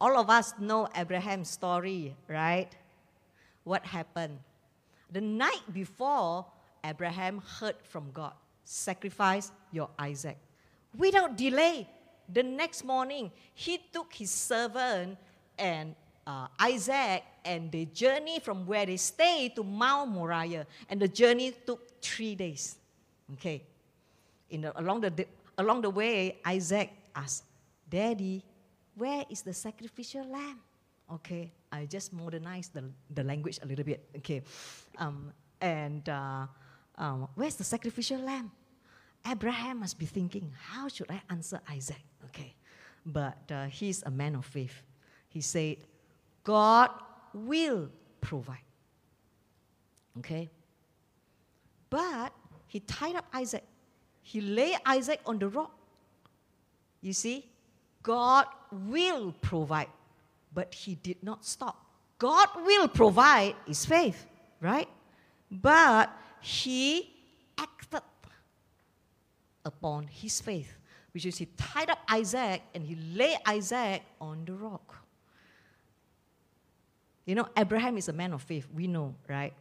All 0.00 0.16
of 0.16 0.30
us 0.30 0.54
know 0.58 0.88
Abraham's 0.96 1.50
story, 1.50 2.14
right? 2.26 2.68
What 3.64 3.84
happened? 3.84 4.38
The 5.12 5.20
night 5.20 5.62
before, 5.72 6.46
Abraham 6.84 7.42
heard 7.58 7.76
from 7.82 8.10
God 8.12 8.32
sacrifice 8.64 9.50
your 9.72 9.90
Isaac. 9.98 10.38
Without 10.96 11.36
delay, 11.36 11.88
the 12.32 12.42
next 12.42 12.84
morning, 12.84 13.30
he 13.54 13.78
took 13.92 14.14
his 14.14 14.30
servant 14.30 15.18
and 15.58 15.94
uh, 16.26 16.46
Isaac 16.58 17.24
and 17.44 17.70
they 17.72 17.86
journeyed 17.86 18.42
from 18.42 18.66
where 18.66 18.86
they 18.86 18.96
stayed 18.96 19.56
to 19.56 19.64
Mount 19.64 20.10
Moriah. 20.10 20.66
And 20.88 21.00
the 21.00 21.08
journey 21.08 21.52
took 21.66 22.00
three 22.00 22.34
days. 22.34 22.76
Okay. 23.34 23.62
In 24.50 24.62
the, 24.62 24.80
along, 24.80 25.00
the, 25.02 25.26
along 25.58 25.82
the 25.82 25.90
way, 25.90 26.38
Isaac 26.44 26.90
asked, 27.14 27.44
Daddy, 27.88 28.42
where 29.00 29.24
is 29.30 29.40
the 29.42 29.54
sacrificial 29.54 30.24
lamb? 30.30 30.60
Okay. 31.10 31.50
I 31.72 31.86
just 31.86 32.12
modernized 32.12 32.74
the, 32.74 32.84
the 33.14 33.24
language 33.24 33.58
a 33.62 33.66
little 33.66 33.84
bit. 33.84 34.08
Okay. 34.18 34.42
Um, 34.98 35.32
and 35.60 36.06
uh, 36.08 36.46
um, 36.98 37.28
where's 37.34 37.56
the 37.56 37.64
sacrificial 37.64 38.18
lamb? 38.18 38.50
Abraham 39.26 39.80
must 39.80 39.98
be 39.98 40.06
thinking, 40.06 40.52
how 40.70 40.88
should 40.88 41.10
I 41.10 41.20
answer 41.30 41.60
Isaac? 41.70 42.04
Okay. 42.26 42.54
But 43.06 43.38
uh, 43.50 43.66
he's 43.66 44.02
a 44.02 44.10
man 44.10 44.34
of 44.34 44.44
faith. 44.44 44.82
He 45.28 45.40
said, 45.40 45.78
God 46.44 46.90
will 47.32 47.88
provide. 48.20 48.66
Okay? 50.18 50.50
But 51.88 52.32
he 52.66 52.80
tied 52.80 53.16
up 53.16 53.26
Isaac. 53.32 53.64
He 54.22 54.40
lay 54.40 54.76
Isaac 54.84 55.20
on 55.24 55.38
the 55.38 55.48
rock. 55.48 55.72
You 57.00 57.14
see, 57.14 57.49
God 58.02 58.46
will 58.70 59.32
provide, 59.40 59.88
but 60.54 60.72
he 60.72 60.94
did 60.94 61.22
not 61.22 61.44
stop. 61.44 61.84
God 62.18 62.48
will 62.64 62.88
provide 62.88 63.54
is 63.66 63.84
faith, 63.84 64.26
right? 64.60 64.88
But 65.50 66.10
he 66.40 67.10
acted 67.58 68.02
upon 69.64 70.06
his 70.06 70.40
faith, 70.40 70.72
which 71.12 71.26
is 71.26 71.38
he 71.38 71.46
tied 71.56 71.90
up 71.90 71.98
Isaac 72.08 72.62
and 72.74 72.84
he 72.84 72.94
lay 72.94 73.36
Isaac 73.46 74.02
on 74.20 74.44
the 74.44 74.54
rock. 74.54 74.96
You 77.26 77.34
know, 77.34 77.48
Abraham 77.56 77.96
is 77.96 78.08
a 78.08 78.12
man 78.12 78.32
of 78.32 78.42
faith, 78.42 78.66
we 78.74 78.86
know, 78.86 79.14
right? 79.28 79.52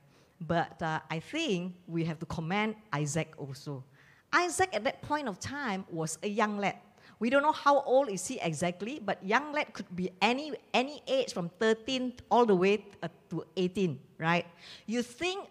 But 0.42 0.82
uh, 0.82 1.00
I 1.10 1.20
think 1.20 1.76
we 1.88 2.06
have 2.06 2.20
to 2.20 2.26
commend 2.26 2.76
Isaac 2.94 3.34
also. 3.38 3.84
Isaac 4.32 4.70
at 4.74 4.84
that 4.84 5.02
point 5.02 5.28
of 5.28 5.40
time 5.40 5.86
was 5.92 6.18
a 6.24 6.28
young 6.28 6.58
lad. 6.58 6.78
We 7.20 7.30
don't 7.30 7.44
know 7.44 7.52
how 7.52 7.82
old 7.82 8.10
is 8.10 8.26
he 8.26 8.40
exactly, 8.40 9.02
but 9.04 9.24
young 9.24 9.52
lad 9.52 9.74
could 9.74 9.94
be 9.94 10.10
any, 10.22 10.54
any 10.74 11.04
age 11.06 11.34
from 11.34 11.50
13 11.60 12.14
all 12.32 12.46
the 12.46 12.56
way 12.56 12.86
uh, 13.04 13.10
to 13.30 13.44
18, 13.58 14.00
right? 14.18 14.46
You 14.86 15.04
think 15.04 15.50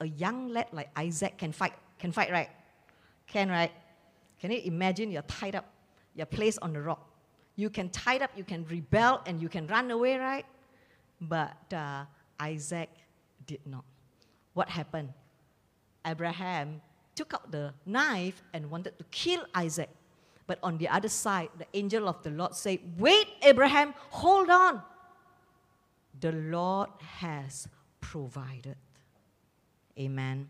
a 0.00 0.06
young 0.06 0.48
lad 0.48 0.68
like 0.72 0.88
Isaac 0.96 1.36
can 1.36 1.52
fight, 1.52 1.74
can 1.98 2.12
fight, 2.12 2.30
right? 2.30 2.48
Can, 3.26 3.50
right? 3.50 3.72
Can 4.40 4.50
you 4.50 4.62
imagine 4.64 5.10
you're 5.10 5.22
tied 5.22 5.54
up, 5.54 5.66
you're 6.14 6.26
placed 6.26 6.58
on 6.62 6.72
the 6.72 6.80
rock. 6.80 7.04
You 7.56 7.68
can 7.68 7.90
tie 7.90 8.18
up, 8.18 8.30
you 8.34 8.44
can 8.44 8.64
rebel, 8.70 9.20
and 9.26 9.42
you 9.42 9.48
can 9.50 9.66
run 9.66 9.90
away, 9.90 10.16
right? 10.16 10.46
But 11.20 11.72
uh, 11.74 12.04
Isaac 12.40 12.88
did 13.46 13.60
not. 13.66 13.84
What 14.54 14.68
happened? 14.68 15.12
Abraham 16.06 16.80
took 17.14 17.34
out 17.34 17.50
the 17.50 17.74
knife 17.84 18.42
and 18.54 18.70
wanted 18.70 18.96
to 18.98 19.04
kill 19.10 19.44
Isaac. 19.54 19.90
But 20.48 20.58
on 20.64 20.78
the 20.78 20.88
other 20.88 21.08
side, 21.08 21.50
the 21.56 21.66
angel 21.74 22.08
of 22.08 22.20
the 22.24 22.30
Lord 22.30 22.56
said, 22.56 22.80
Wait, 22.98 23.28
Abraham, 23.42 23.94
hold 24.10 24.50
on. 24.50 24.82
The 26.18 26.32
Lord 26.32 26.88
has 27.20 27.68
provided. 28.00 28.74
Amen. 29.96 30.48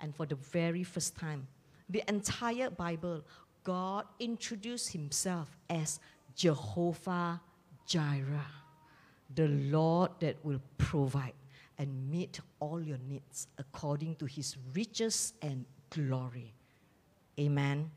And 0.00 0.14
for 0.14 0.26
the 0.26 0.36
very 0.36 0.84
first 0.84 1.16
time, 1.16 1.48
the 1.88 2.04
entire 2.06 2.70
Bible, 2.70 3.24
God 3.64 4.04
introduced 4.20 4.92
himself 4.92 5.48
as 5.68 5.98
Jehovah 6.36 7.40
Jireh 7.84 8.46
the 9.34 9.48
Lord 9.48 10.10
that 10.20 10.36
will 10.44 10.60
provide 10.78 11.34
and 11.78 12.10
meet 12.10 12.40
all 12.60 12.82
your 12.82 12.98
needs 13.08 13.46
according 13.58 14.16
to 14.16 14.26
his 14.26 14.56
riches 14.74 15.34
and 15.42 15.64
glory. 15.90 16.54
Amen. 17.38 17.90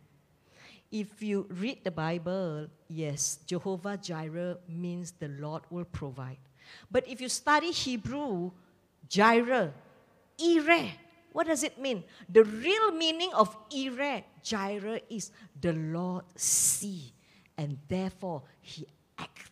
If 0.91 1.23
you 1.23 1.47
read 1.49 1.84
the 1.84 1.91
Bible, 1.91 2.67
yes, 2.89 3.39
Jehovah 3.47 3.95
Jireh 3.95 4.58
means 4.67 5.13
the 5.17 5.30
Lord 5.30 5.63
will 5.69 5.86
provide. 5.86 6.38
But 6.91 7.08
if 7.08 7.21
you 7.21 7.30
study 7.30 7.71
Hebrew, 7.71 8.51
Jireh, 9.08 9.73
Ireh, 10.38 10.91
what 11.32 11.47
does 11.47 11.63
it 11.63 11.80
mean? 11.80 12.04
The 12.27 12.43
real 12.43 12.91
meaning 12.91 13.32
of 13.34 13.56
Ireh, 13.69 14.23
Jireh, 14.43 14.99
is 15.10 15.32
the 15.60 15.71
Lord 15.71 16.25
see, 16.36 17.13
and 17.58 17.77
therefore 17.88 18.43
he 18.60 18.86
act. 19.17 19.49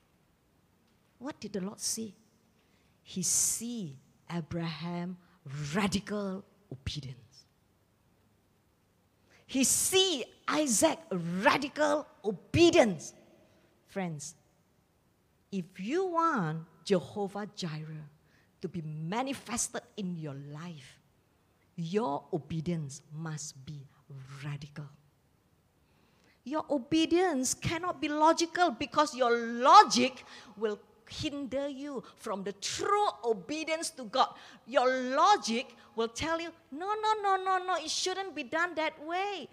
what 1.19 1.39
did 1.39 1.53
the 1.53 1.61
Lord 1.61 1.79
see? 1.79 2.15
He 3.03 3.23
see 3.23 3.97
Abraham 4.29 5.17
radical 5.73 6.43
obedience. 6.71 7.28
He 9.49 9.63
see 9.63 10.23
Isaac 10.47 10.99
radical 11.11 12.05
obedience. 12.23 13.15
Friends, 13.87 14.35
if 15.51 15.65
you 15.79 16.05
want 16.05 16.65
Jehovah 16.85 17.49
Jireh 17.55 18.05
to 18.61 18.67
be 18.67 18.83
manifested 18.83 19.81
in 19.97 20.15
your 20.15 20.35
life, 20.53 20.99
your 21.75 22.25
obedience 22.31 23.01
must 23.11 23.65
be 23.65 23.87
radical. 24.45 24.85
Your 26.43 26.65
obedience 26.69 27.55
cannot 27.55 27.99
be 27.99 28.07
logical 28.07 28.69
because 28.69 29.15
your 29.15 29.35
logic 29.35 30.25
will 30.57 30.77
hinder 31.09 31.67
you 31.67 32.03
from 32.17 32.43
the 32.43 32.53
true 32.53 33.07
obedience 33.23 33.89
to 33.91 34.05
God. 34.05 34.29
Your 34.67 34.89
logic 35.15 35.67
will 35.95 36.07
tell 36.07 36.39
you, 36.39 36.49
no, 36.71 36.87
no, 36.87 37.13
no, 37.21 37.43
no, 37.43 37.65
no, 37.65 37.75
it 37.75 37.89
shouldn't 37.89 38.35
be 38.35 38.43
done 38.43 38.75
that 38.75 38.93
way. 39.05 39.47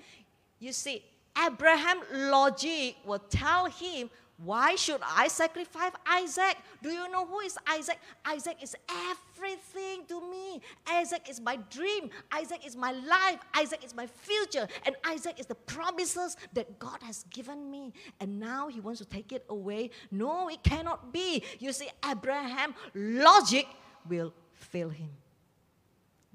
You 0.58 0.72
see, 0.72 1.02
Abraham 1.44 1.98
logic 2.12 2.96
will 3.04 3.18
tell 3.18 3.66
him 3.66 4.08
why 4.44 4.74
should 4.74 5.00
I 5.02 5.28
sacrifice 5.28 5.92
Isaac? 6.06 6.58
Do 6.82 6.90
you 6.90 7.10
know 7.10 7.24
who 7.24 7.40
is 7.40 7.56
Isaac? 7.66 7.98
Isaac 8.24 8.58
is 8.62 8.76
everything 9.10 10.04
to 10.08 10.20
me. 10.30 10.60
Isaac 10.86 11.22
is 11.28 11.40
my 11.40 11.56
dream. 11.70 12.10
Isaac 12.30 12.66
is 12.66 12.76
my 12.76 12.92
life. 12.92 13.40
Isaac 13.54 13.82
is 13.82 13.94
my 13.94 14.06
future. 14.06 14.68
And 14.84 14.94
Isaac 15.06 15.40
is 15.40 15.46
the 15.46 15.54
promises 15.54 16.36
that 16.52 16.78
God 16.78 17.02
has 17.02 17.24
given 17.30 17.70
me. 17.70 17.94
And 18.20 18.38
now 18.38 18.68
he 18.68 18.80
wants 18.80 19.00
to 19.00 19.06
take 19.06 19.32
it 19.32 19.46
away. 19.48 19.90
No, 20.10 20.48
it 20.48 20.62
cannot 20.62 21.14
be. 21.14 21.42
You 21.58 21.72
see, 21.72 21.88
Abraham 22.06 22.74
logic 22.94 23.66
will 24.06 24.34
fail 24.52 24.90
him. 24.90 25.10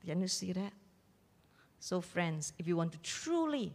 Can 0.04 0.22
you 0.22 0.28
see 0.28 0.54
that? 0.54 0.74
So, 1.80 2.02
friends, 2.02 2.54
if 2.58 2.68
you 2.68 2.76
want 2.76 2.94
to 2.94 3.00
truly 3.00 3.74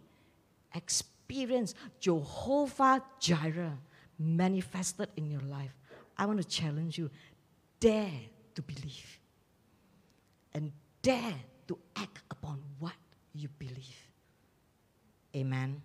experience 0.74 1.74
Jehovah 2.00 3.02
Jireh, 3.20 3.78
manifested 4.18 5.08
in 5.16 5.30
your 5.30 5.42
life, 5.42 5.74
I 6.16 6.26
want 6.26 6.38
to 6.40 6.48
challenge 6.48 6.98
you 6.98 7.10
dare 7.80 8.10
to 8.54 8.62
believe 8.62 9.20
and 10.54 10.72
dare 11.02 11.34
to 11.68 11.78
act 11.96 12.20
upon 12.30 12.62
what 12.78 12.94
you 13.34 13.48
believe. 13.58 14.00
Amen. 15.34 15.82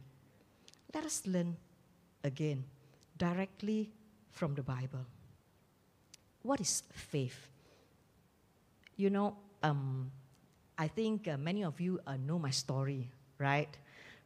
Let 0.93 1.05
us 1.05 1.23
learn 1.25 1.57
again 2.23 2.63
directly 3.17 3.91
from 4.31 4.55
the 4.55 4.63
Bible. 4.63 5.05
What 6.43 6.61
is 6.61 6.83
faith? 6.93 7.47
You 8.95 9.09
know, 9.09 9.35
um, 9.61 10.11
I 10.77 10.87
think 10.87 11.27
uh, 11.27 11.37
many 11.37 11.63
of 11.63 11.79
you 11.81 11.99
uh, 12.07 12.17
know 12.17 12.39
my 12.39 12.49
story, 12.49 13.09
right? 13.37 13.69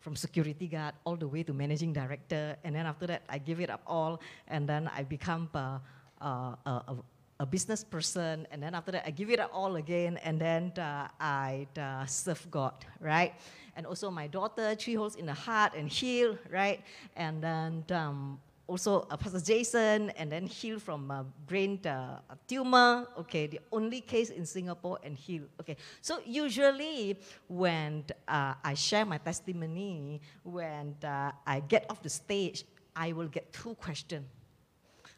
From 0.05 0.15
security 0.15 0.67
guard 0.67 0.93
all 1.03 1.15
the 1.15 1.27
way 1.27 1.41
to 1.41 1.51
managing 1.51 1.91
director. 1.91 2.55
And 2.63 2.75
then 2.75 2.85
after 2.85 3.07
that, 3.07 3.23
I 3.27 3.39
give 3.39 3.59
it 3.59 3.71
up 3.71 3.81
all. 3.87 4.21
And 4.47 4.69
then 4.69 4.87
I 4.95 5.01
become 5.01 5.49
a, 5.55 5.81
a, 6.21 6.27
a, 6.67 6.95
a 7.39 7.45
business 7.47 7.83
person. 7.83 8.45
And 8.51 8.61
then 8.61 8.75
after 8.75 8.91
that, 8.91 9.03
I 9.07 9.09
give 9.09 9.31
it 9.31 9.39
up 9.39 9.49
all 9.51 9.77
again. 9.77 10.17
And 10.17 10.39
then 10.39 10.71
uh, 10.77 11.07
I 11.19 11.65
uh, 11.75 12.05
serve 12.05 12.45
God, 12.51 12.75
right? 12.99 13.33
And 13.75 13.87
also 13.87 14.11
my 14.11 14.27
daughter, 14.27 14.75
three 14.75 14.93
holes 14.93 15.15
in 15.15 15.25
the 15.25 15.33
heart 15.33 15.73
and 15.75 15.89
heal, 15.89 16.37
right? 16.51 16.81
And 17.15 17.41
then 17.41 17.83
um, 17.89 18.39
also 18.67 19.08
uh, 19.10 19.17
Pastor 19.17 19.39
Jason, 19.39 20.10
and 20.12 20.32
then 20.32 20.45
healed 20.47 20.82
from 20.82 21.12
uh, 21.12 21.23
brain 21.47 21.80
uh, 21.86 22.19
tumor. 22.47 23.08
Okay, 23.19 23.47
the 23.47 23.60
only 23.71 24.01
case 24.01 24.30
in 24.30 24.45
Singapore 24.45 24.99
and 25.04 25.15
healed. 25.15 25.49
Okay, 25.60 25.78
so 26.01 26.19
usually 26.25 27.19
when 27.47 28.04
uh, 28.28 28.54
I 28.63 28.73
share 28.73 29.06
my 29.06 29.17
testimony, 29.17 30.21
when 30.43 30.95
uh, 31.04 31.32
I 31.45 31.60
get 31.62 31.86
off 31.89 32.01
the 32.01 32.10
stage, 32.10 32.65
I 32.95 33.12
will 33.13 33.28
get 33.28 33.51
two 33.54 33.75
questions. 33.75 34.25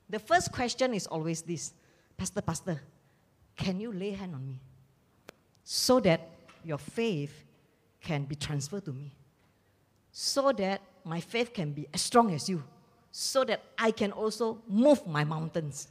The 0.09 0.19
first 0.19 0.51
question 0.51 0.93
is 0.93 1.07
always 1.07 1.41
this 1.41 1.73
Pastor, 2.17 2.41
Pastor, 2.41 2.81
can 3.55 3.79
you 3.79 3.91
lay 3.91 4.11
hand 4.11 4.33
on 4.33 4.45
me? 4.45 4.59
So 5.63 5.99
that 5.99 6.29
your 6.63 6.79
faith 6.79 7.43
can 8.01 8.23
be 8.23 8.35
transferred 8.35 8.85
to 8.85 8.93
me. 8.93 9.13
So 10.11 10.51
that 10.53 10.81
my 11.03 11.19
faith 11.19 11.53
can 11.53 11.73
be 11.73 11.87
as 11.93 12.01
strong 12.01 12.33
as 12.33 12.49
you 12.49 12.63
so 13.17 13.43
that 13.43 13.63
I 13.73 13.89
can 13.89 14.11
also 14.11 14.61
move 14.69 15.01
my 15.07 15.23
mountains. 15.23 15.87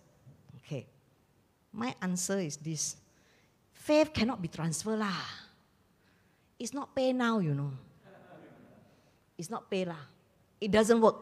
Okay. 0.62 0.86
My 1.72 1.92
answer 2.00 2.38
is 2.38 2.56
this 2.56 2.94
faith 3.72 4.14
cannot 4.14 4.40
be 4.40 4.46
transferred. 4.46 5.00
Lah. 5.00 5.26
It's 6.56 6.72
not 6.72 6.94
PayNow, 6.94 7.42
you 7.42 7.52
know. 7.52 7.72
It's 9.36 9.50
not 9.50 9.68
pay. 9.68 9.84
Lah. 9.84 9.98
It 10.60 10.70
doesn't 10.70 11.00
work. 11.00 11.16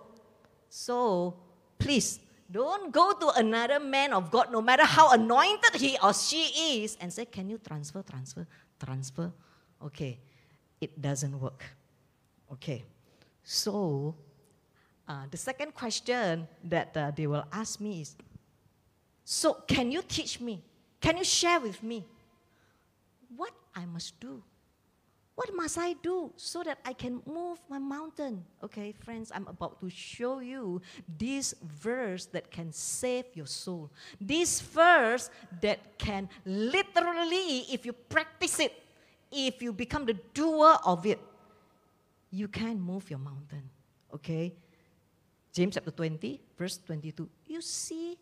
So 0.68 1.40
please 1.78 2.20
don't 2.52 2.92
go 2.92 3.16
to 3.16 3.40
another 3.40 3.80
man 3.80 4.12
of 4.12 4.30
God, 4.30 4.52
no 4.52 4.60
matter 4.60 4.84
how 4.84 5.10
anointed 5.10 5.80
he 5.80 5.96
or 6.04 6.12
she 6.12 6.84
is, 6.84 6.98
and 7.00 7.10
say, 7.10 7.24
Can 7.24 7.48
you 7.48 7.56
transfer, 7.56 8.04
transfer, 8.04 8.46
transfer? 8.78 9.32
Okay. 9.82 10.20
It 10.82 11.00
doesn't 11.00 11.40
work. 11.40 11.64
Okay. 12.52 12.84
So 13.42 14.14
uh, 15.08 15.24
the 15.30 15.36
second 15.36 15.74
question 15.74 16.48
that 16.64 16.96
uh, 16.96 17.10
they 17.10 17.26
will 17.26 17.44
ask 17.52 17.80
me 17.80 18.00
is 18.00 18.16
So, 19.24 19.54
can 19.66 19.90
you 19.90 20.02
teach 20.02 20.40
me? 20.40 20.62
Can 21.00 21.16
you 21.16 21.24
share 21.24 21.60
with 21.60 21.82
me 21.82 22.04
what 23.36 23.52
I 23.74 23.84
must 23.84 24.18
do? 24.20 24.42
What 25.34 25.50
must 25.52 25.78
I 25.78 25.94
do 25.94 26.32
so 26.36 26.62
that 26.62 26.78
I 26.84 26.92
can 26.92 27.20
move 27.26 27.58
my 27.68 27.78
mountain? 27.78 28.44
Okay, 28.62 28.92
friends, 28.92 29.32
I'm 29.34 29.48
about 29.48 29.80
to 29.80 29.90
show 29.90 30.38
you 30.38 30.80
this 31.18 31.54
verse 31.82 32.26
that 32.26 32.52
can 32.52 32.72
save 32.72 33.24
your 33.34 33.46
soul. 33.46 33.90
This 34.20 34.60
verse 34.60 35.30
that 35.60 35.98
can 35.98 36.28
literally, 36.46 37.66
if 37.72 37.84
you 37.84 37.92
practice 37.92 38.60
it, 38.60 38.72
if 39.32 39.60
you 39.60 39.72
become 39.72 40.06
the 40.06 40.14
doer 40.34 40.78
of 40.86 41.04
it, 41.04 41.18
you 42.30 42.46
can 42.46 42.80
move 42.80 43.10
your 43.10 43.18
mountain. 43.18 43.68
Okay? 44.14 44.54
James 45.54 45.74
chapter 45.74 45.92
20, 45.92 46.40
verse 46.58 46.78
22. 46.84 47.30
You 47.46 47.60
see 47.62 48.18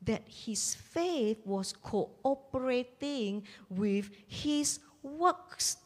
that 0.00 0.22
his 0.26 0.74
faith 0.74 1.36
was 1.44 1.74
cooperating 1.76 3.44
with 3.68 4.08
his 4.26 4.80
works. 5.02 5.76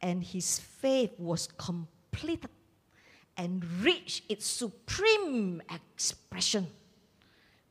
And 0.00 0.22
his 0.22 0.60
faith 0.60 1.10
was 1.18 1.48
completed 1.58 2.48
and 3.36 3.64
reached 3.82 4.30
its 4.30 4.46
supreme 4.46 5.60
expression 5.68 6.68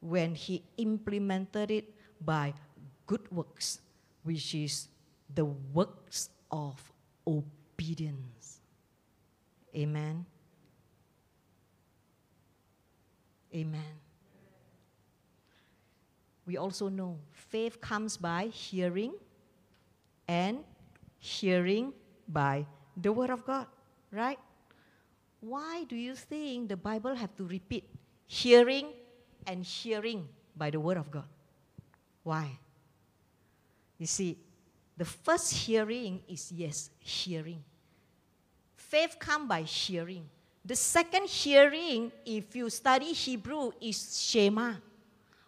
when 0.02 0.36
he 0.36 0.62
implemented 0.76 1.72
it 1.72 1.96
by 2.20 2.54
good 3.08 3.32
works, 3.32 3.80
which 4.24 4.54
is 4.54 4.90
the 5.34 5.46
works 5.46 6.30
of 6.52 6.76
obedience. 7.26 8.60
Amen. 9.74 10.26
Amen. 13.54 14.00
We 16.46 16.58
also 16.58 16.90
know 16.90 17.20
faith 17.32 17.80
comes 17.80 18.18
by 18.18 18.46
hearing 18.48 19.14
and 20.28 20.60
hearing 21.20 21.94
by 22.28 22.66
the 22.98 23.12
word 23.12 23.30
of 23.30 23.46
God, 23.46 23.68
right? 24.12 24.40
Why 25.42 25.84
do 25.88 25.96
you 25.96 26.16
think 26.16 26.70
the 26.70 26.78
Bible 26.78 27.16
have 27.16 27.36
to 27.38 27.46
repeat 27.46 27.90
hearing 28.28 28.88
and 29.48 29.64
hearing 29.64 30.28
by 30.56 30.70
the 30.70 30.80
word 30.80 30.98
of 30.98 31.10
God? 31.12 31.28
Why? 32.24 32.60
You 33.98 34.06
see, 34.06 34.38
the 34.98 35.06
first 35.06 35.54
hearing 35.54 36.22
is 36.28 36.52
yes, 36.52 36.90
hearing. 37.00 37.64
Faith 38.76 39.18
come 39.20 39.48
by 39.48 39.62
hearing. 39.62 40.28
The 40.70 40.76
second 40.76 41.26
hearing, 41.26 42.12
if 42.28 42.56
you 42.56 42.70
study 42.70 43.12
Hebrew, 43.12 43.72
is 43.82 44.22
Shema. 44.22 44.76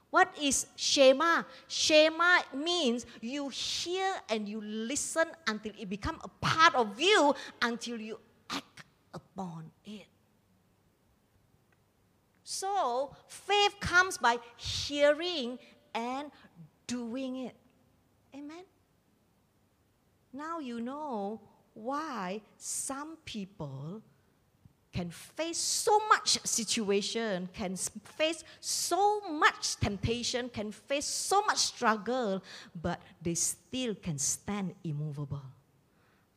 What 0.10 0.36
is 0.42 0.66
Shema? 0.76 1.44
Shema 1.68 2.40
means 2.56 3.06
you 3.22 3.50
hear 3.50 4.16
and 4.30 4.50
you 4.50 4.60
listen 4.62 5.26
until 5.46 5.74
it 5.78 5.88
become 5.88 6.20
a 6.24 6.28
part 6.28 6.74
of 6.74 7.00
you 7.00 7.36
until 7.62 8.02
you 8.02 8.18
act 8.50 8.82
upon 9.14 9.70
it. 9.86 10.08
So, 12.44 13.16
faith 13.28 13.76
comes 13.80 14.18
by 14.18 14.40
hearing 14.58 15.60
and 15.94 16.32
doing 16.88 17.46
it. 17.46 17.56
Amen. 18.34 18.66
Now 20.34 20.58
you 20.58 20.82
know 20.82 21.42
why 21.76 22.42
some 22.58 23.18
people 23.24 24.02
can 24.94 25.10
face 25.10 25.58
so 25.58 26.00
much 26.10 26.38
situation, 26.46 27.48
can 27.54 27.76
face 27.78 28.44
so 28.60 29.22
much 29.22 29.78
temptation, 29.78 30.50
can 30.50 30.72
face 30.72 31.06
so 31.06 31.42
much 31.44 31.58
struggle, 31.58 32.44
but 32.82 33.02
they 33.22 33.36
still 33.36 33.96
can 33.96 34.18
stand 34.18 34.76
immovable. 34.84 35.44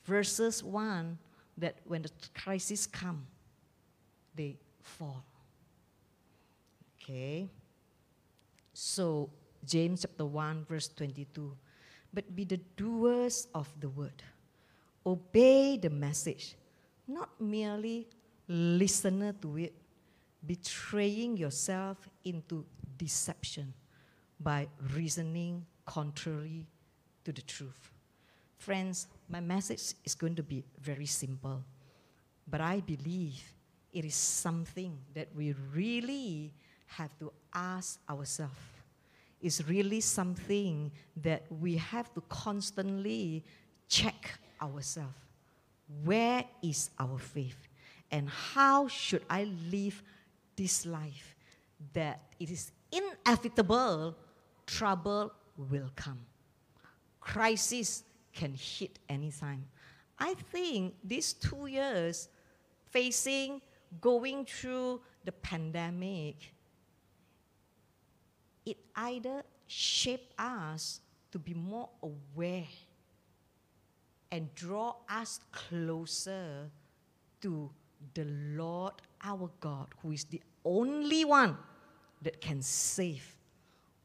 Verses 0.04 0.62
1 0.62 1.18
that 1.58 1.76
when 1.84 2.02
the 2.02 2.10
crisis 2.34 2.86
come, 2.86 3.26
they 4.34 4.56
fall. 4.82 5.24
Okay. 7.02 7.48
So 8.72 9.30
James 9.66 10.02
chapter 10.02 10.26
1 10.26 10.66
verse 10.68 10.88
22. 10.88 11.56
But 12.12 12.34
be 12.36 12.44
the 12.44 12.60
doers 12.76 13.48
of 13.54 13.68
the 13.80 13.88
word. 13.88 14.22
Obey 15.04 15.76
the 15.76 15.90
message, 15.90 16.54
not 17.08 17.28
merely 17.40 18.06
listener 18.48 19.32
to 19.42 19.56
it, 19.58 19.74
betraying 20.46 21.36
yourself 21.36 22.08
into 22.24 22.64
deception 22.96 23.72
by 24.38 24.68
reasoning 24.94 25.64
contrary 25.86 26.66
to 27.24 27.32
the 27.32 27.42
truth. 27.42 27.90
Friends, 28.58 29.08
my 29.28 29.40
message 29.40 29.94
is 30.04 30.14
going 30.14 30.34
to 30.36 30.42
be 30.42 30.64
very 30.80 31.06
simple, 31.06 31.62
but 32.48 32.60
I 32.60 32.80
believe 32.80 33.42
it 33.92 34.04
is 34.04 34.14
something 34.14 34.98
that 35.14 35.28
we 35.34 35.54
really 35.72 36.52
have 36.86 37.16
to 37.18 37.32
ask 37.54 38.00
ourselves. 38.08 38.56
It's 39.40 39.62
really 39.68 40.00
something 40.00 40.90
that 41.16 41.44
we 41.50 41.76
have 41.76 42.12
to 42.14 42.22
constantly 42.22 43.44
check 43.88 44.38
ourselves. 44.60 45.14
Where 46.02 46.44
is 46.62 46.90
our 46.98 47.18
faith? 47.18 47.68
And 48.14 48.28
how 48.28 48.86
should 48.86 49.24
I 49.28 49.42
live 49.72 50.00
this 50.54 50.86
life 50.86 51.34
that 51.94 52.20
it 52.38 52.48
is 52.48 52.70
inevitable 52.92 54.14
trouble 54.66 55.32
will 55.56 55.90
come. 55.96 56.20
Crisis 57.18 58.04
can 58.32 58.54
hit 58.54 59.00
anytime. 59.08 59.64
I 60.16 60.34
think 60.34 60.94
these 61.02 61.32
two 61.32 61.66
years 61.66 62.28
facing, 62.90 63.60
going 64.00 64.46
through 64.46 65.00
the 65.24 65.32
pandemic, 65.32 66.36
it 68.64 68.76
either 68.94 69.42
shaped 69.66 70.34
us 70.38 71.00
to 71.32 71.40
be 71.40 71.52
more 71.52 71.88
aware 72.00 72.68
and 74.30 74.54
draw 74.54 74.94
us 75.08 75.40
closer 75.50 76.70
to 77.40 77.70
the 78.14 78.24
Lord 78.56 78.94
our 79.22 79.50
God, 79.60 79.88
who 80.02 80.12
is 80.12 80.24
the 80.24 80.40
only 80.64 81.24
one 81.24 81.56
that 82.22 82.40
can 82.40 82.62
save, 82.62 83.36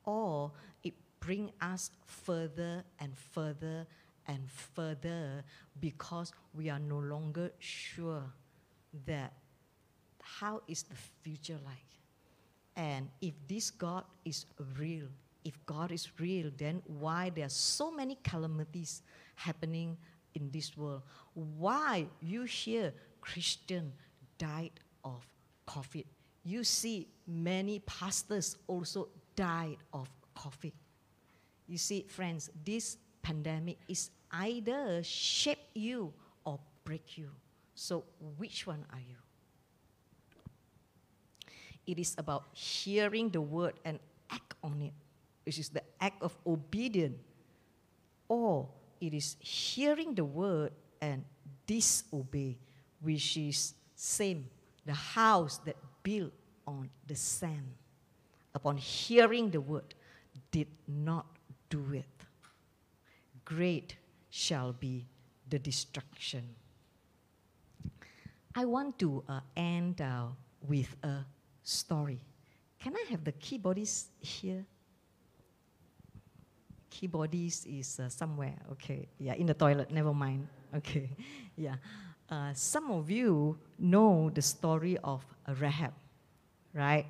or 0.05 0.51
it 0.83 0.93
bring 1.19 1.51
us 1.62 1.91
further 2.05 2.83
and 2.99 3.15
further 3.17 3.85
and 4.27 4.49
further 4.49 5.43
because 5.79 6.31
we 6.53 6.69
are 6.69 6.79
no 6.79 6.99
longer 6.99 7.51
sure 7.59 8.23
that 9.05 9.33
how 10.21 10.62
is 10.67 10.83
the 10.83 10.95
future 11.23 11.57
like. 11.65 11.75
And 12.75 13.09
if 13.21 13.33
this 13.47 13.71
God 13.71 14.03
is 14.23 14.45
real, 14.77 15.07
if 15.43 15.57
God 15.65 15.91
is 15.91 16.09
real, 16.19 16.51
then 16.55 16.81
why 16.85 17.29
there 17.29 17.45
are 17.45 17.49
so 17.49 17.91
many 17.91 18.17
calamities 18.23 19.01
happening 19.35 19.97
in 20.35 20.49
this 20.51 20.77
world? 20.77 21.01
Why 21.33 22.05
you 22.21 22.43
hear 22.43 22.93
Christian 23.21 23.93
died 24.38 24.79
of 25.03 25.25
COVID. 25.67 26.05
you 26.43 26.63
see 26.63 27.08
many 27.27 27.79
pastors 27.79 28.58
also 28.67 29.10
died 29.36 29.77
of 29.93 30.10
COVID. 30.36 30.73
You 31.67 31.77
see, 31.77 32.05
friends, 32.10 32.49
this 32.65 32.97
pandemic 33.21 33.77
is 33.88 34.10
either 34.32 35.03
shape 35.03 35.60
you 35.75 36.12
or 36.45 36.60
break 36.84 37.17
you. 37.17 37.29
So, 37.75 38.03
which 38.38 38.65
one 38.65 38.86
are 38.91 38.99
you? 38.99 39.15
It 41.86 41.99
is 41.99 42.15
about 42.17 42.45
hearing 42.53 43.29
the 43.29 43.41
word 43.41 43.79
and 43.86 43.99
act 44.29 44.55
on 44.63 44.82
it, 44.82 44.93
which 45.45 45.58
is 45.58 45.69
the 45.69 45.84
act 46.01 46.21
of 46.21 46.36
obedience. 46.45 47.17
Or 48.27 48.69
it 49.01 49.13
is 49.13 49.38
hearing 49.39 50.13
the 50.13 50.25
word 50.25 50.71
and 51.01 51.25
disobey, 51.65 52.58
which 53.01 53.38
is 53.38 53.73
same, 53.95 54.45
the 54.85 54.93
house 54.93 55.59
that 55.65 55.75
built 56.03 56.33
on 56.65 56.89
the 57.07 57.15
sand. 57.15 57.73
Upon 58.53 58.77
hearing 58.77 59.49
the 59.49 59.62
word, 59.62 59.93
did 60.51 60.67
not 60.88 61.25
do 61.69 61.83
it. 61.93 62.05
Great 63.45 63.95
shall 64.29 64.73
be 64.73 65.05
the 65.49 65.59
destruction. 65.59 66.43
I 68.55 68.65
want 68.65 68.97
to 68.99 69.23
uh, 69.27 69.39
end 69.55 70.01
uh, 70.01 70.27
with 70.67 70.95
a 71.03 71.25
story. 71.63 72.19
Can 72.79 72.95
I 72.95 73.05
have 73.12 73.23
the 73.23 73.33
keyboardies 73.33 74.05
here? 74.19 74.65
Keyboardies 76.91 77.79
is 77.79 77.99
uh, 77.99 78.09
somewhere. 78.09 78.55
Okay. 78.71 79.07
Yeah, 79.19 79.33
in 79.33 79.45
the 79.45 79.53
toilet. 79.53 79.91
Never 79.91 80.13
mind. 80.13 80.47
Okay. 80.75 81.09
Yeah. 81.55 81.75
Uh, 82.30 82.54
some 82.54 82.92
of 82.92 83.10
you 83.10 83.58
know 83.80 84.30
the 84.30 84.42
story 84.42 84.98
of 85.04 85.26
Rahab, 85.60 85.94
right? 86.74 87.06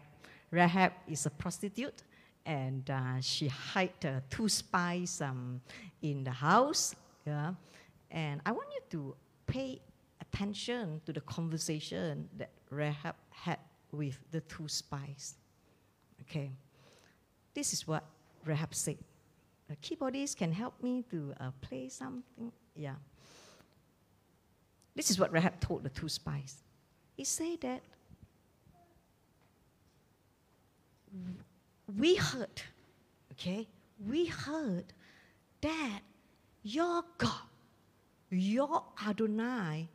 Rahab 0.50 0.94
is 1.08 1.26
a 1.26 1.30
prostitute 1.30 2.04
and 2.46 2.90
uh, 2.90 3.20
she 3.20 3.52
hid 3.74 3.92
uh, 4.06 4.22
two 4.30 4.48
spies 4.48 5.22
um, 5.22 5.62
in 6.02 6.24
the 6.24 6.32
house. 6.32 6.96
Yeah? 7.26 7.54
And 8.10 8.40
I 8.46 8.52
want 8.52 8.70
you 8.74 8.82
to 8.92 9.16
pay 9.46 9.82
attention 10.22 11.02
to 11.06 11.14
the 11.14 11.22
conversation 11.22 12.30
that 12.38 12.52
Rahab 12.70 13.16
had 13.30 13.60
with 13.92 14.18
the 14.32 14.42
two 14.42 14.68
spies. 14.68 15.36
Okay, 16.22 16.52
this 17.54 17.74
is 17.74 17.88
what 17.88 18.06
Rahab 18.46 18.74
said. 18.74 18.98
The 19.68 19.76
keyboardists 19.78 20.36
can 20.36 20.52
help 20.52 20.82
me 20.82 21.04
to 21.12 21.34
uh, 21.40 21.52
play 21.62 21.90
something. 21.90 22.52
Yeah. 22.76 22.96
This 25.00 25.10
is 25.10 25.18
what 25.18 25.32
Rahab 25.32 25.62
told 25.62 25.84
the 25.84 25.90
two 25.90 26.10
spies. 26.10 26.62
He 27.16 27.24
said 27.24 27.62
that 27.62 27.82
we 31.98 32.16
heard, 32.16 32.62
okay, 33.32 33.66
we 34.06 34.26
heard 34.26 34.92
that 35.62 36.02
your 36.64 37.06
God, 37.18 37.48
your 38.30 38.84
Adonai, 39.08 39.88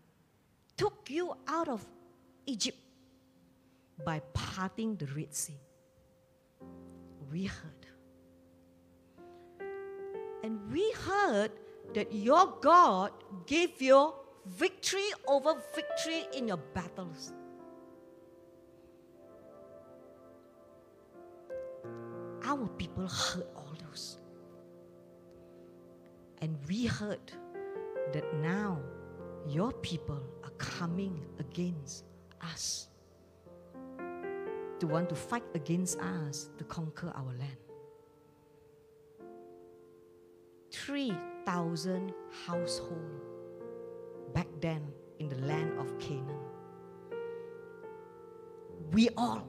took 0.79 1.11
you 1.11 1.37
out 1.49 1.69
of 1.69 1.85
Egypt 2.47 2.79
by 4.07 4.23
parting 4.33 4.97
the 4.97 5.07
Red 5.09 5.35
Sea. 5.35 5.61
We 7.31 7.45
heard. 7.45 7.87
And 10.43 10.73
we 10.73 10.91
heard 10.93 11.51
that 11.93 12.11
your 12.11 12.55
God 12.63 13.13
gave 13.47 13.83
you 13.83 14.15
victory 14.47 15.09
over 15.27 15.55
victory 15.75 16.27
in 16.37 16.49
your 16.49 16.59
battles. 16.75 17.33
Our 22.45 22.69
people 22.77 23.09
heard 23.09 23.47
all 23.57 23.73
those. 23.89 24.19
And 26.43 26.59
we 26.69 26.85
heard 26.87 27.33
that 28.13 28.35
now 28.35 28.81
your 29.49 29.73
people 29.73 30.23
are 30.43 30.51
coming 30.59 31.25
against 31.39 32.05
us 32.43 32.89
to 34.79 34.87
want 34.87 35.09
to 35.09 35.15
fight 35.15 35.45
against 35.55 35.99
us 36.01 36.51
to 36.59 36.65
conquer 36.65 37.13
our 37.15 37.33
land. 37.39 37.57
3,000 40.71 42.13
households 42.47 43.34
back 44.35 44.49
then 44.61 44.83
in 45.19 45.29
the 45.29 45.39
land 45.47 45.79
of 45.79 45.99
Canaan. 45.99 46.39
We 48.93 49.09
all, 49.17 49.47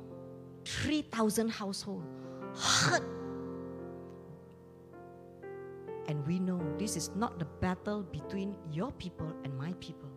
3,000 0.66 1.50
households, 1.50 2.08
heard. 2.56 3.04
And 6.08 6.26
we 6.28 6.40
know 6.40 6.62
this 6.78 6.96
is 6.96 7.10
not 7.16 7.40
the 7.40 7.46
battle 7.46 8.04
between 8.04 8.56
your 8.72 8.92
people 8.94 9.34
and 9.44 9.58
my 9.58 9.74
people. 9.80 10.10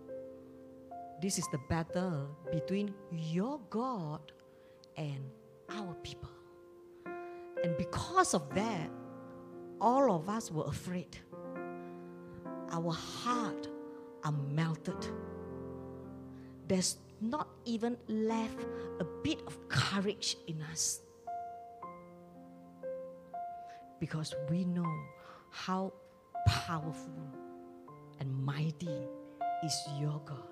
This 1.20 1.38
is 1.38 1.48
the 1.50 1.58
battle 1.68 2.28
between 2.52 2.94
your 3.10 3.58
God 3.70 4.20
and 4.96 5.18
our 5.70 5.94
people. 6.02 6.30
And 7.64 7.76
because 7.76 8.34
of 8.34 8.54
that, 8.54 8.90
all 9.80 10.14
of 10.14 10.28
us 10.28 10.50
were 10.50 10.66
afraid. 10.66 11.18
Our 12.70 12.92
heart 12.92 13.68
are 14.24 14.32
melted. 14.32 15.06
There's 16.66 16.96
not 17.20 17.48
even 17.64 17.96
left 18.08 18.66
a 19.00 19.04
bit 19.22 19.40
of 19.46 19.68
courage 19.68 20.36
in 20.46 20.62
us. 20.62 21.00
Because 24.00 24.34
we 24.48 24.64
know 24.64 24.92
how 25.50 25.92
powerful 26.46 27.32
and 28.20 28.32
mighty 28.44 29.02
is 29.64 29.76
your 29.98 30.20
God. 30.24 30.48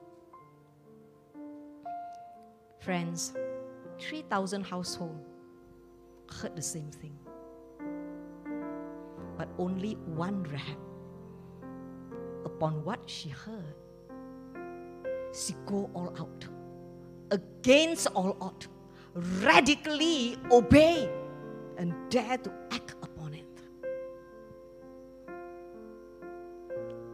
Friends, 2.80 3.34
3,000 3.98 4.64
households 4.64 5.26
heard 6.40 6.56
the 6.56 6.62
same 6.62 6.90
thing. 6.90 7.16
But 9.36 9.48
only 9.58 9.94
one 10.06 10.42
Rahab, 10.44 10.78
upon 12.46 12.82
what 12.84 13.00
she 13.06 13.28
heard, 13.28 13.74
she 15.34 15.54
go 15.66 15.90
all 15.94 16.14
out, 16.18 16.46
against 17.30 18.06
all 18.14 18.36
odds, 18.40 18.68
radically 19.42 20.38
obey 20.50 21.10
and 21.76 21.92
dare 22.08 22.38
to 22.38 22.50
act 22.70 22.94
upon 23.02 23.34
it. 23.34 23.44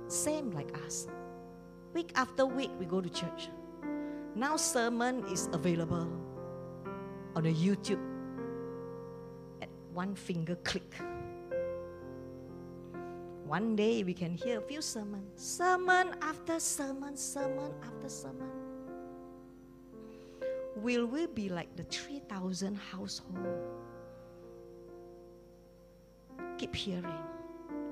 Same 0.07 0.51
like 0.53 0.77
us. 0.87 1.09
Week 1.95 2.13
after 2.15 2.47
week, 2.47 2.71
we 2.79 2.85
go 2.85 3.01
to 3.01 3.09
church. 3.09 3.49
Now, 4.35 4.57
sermon 4.57 5.25
is 5.33 5.49
available 5.53 6.09
on 7.35 7.47
a 7.47 7.53
YouTube 7.53 8.01
at 9.63 9.71
one 9.93 10.15
finger 10.15 10.57
click. 10.57 10.95
One 13.53 13.77
day 13.77 14.03
we 14.03 14.15
can 14.15 14.33
hear 14.33 14.61
a 14.61 14.63
few 14.63 14.81
sermons, 14.81 15.29
sermon 15.37 16.15
after 16.23 16.59
sermon, 16.59 17.19
sermon 17.19 17.71
after 17.85 18.09
sermon. 18.09 18.49
Will 20.77 21.05
we 21.05 21.27
be 21.27 21.51
like 21.51 21.77
the 21.77 21.83
3,000 21.83 22.75
household? 22.77 23.67
Keep 26.57 26.75
hearing 26.75 27.25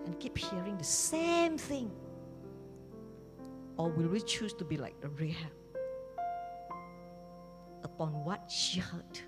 and 0.06 0.18
keep 0.18 0.38
hearing 0.38 0.78
the 0.78 0.84
same 0.84 1.58
thing. 1.58 1.90
Or 3.76 3.90
will 3.90 4.08
we 4.08 4.22
choose 4.22 4.54
to 4.54 4.64
be 4.64 4.78
like 4.78 4.98
the 5.02 5.10
Rahab? 5.10 5.52
Upon 7.84 8.24
what 8.24 8.50
she 8.50 8.80
heard, 8.80 9.20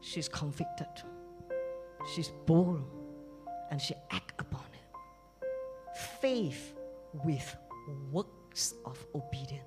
she's 0.00 0.30
convicted, 0.30 1.04
she's 2.14 2.32
bold, 2.46 2.84
and 3.70 3.78
she 3.78 3.92
acts 4.10 4.32
upon. 4.38 4.69
Faith 6.20 6.74
with 7.24 7.56
works 8.12 8.74
of 8.84 9.04
obedience. 9.14 9.64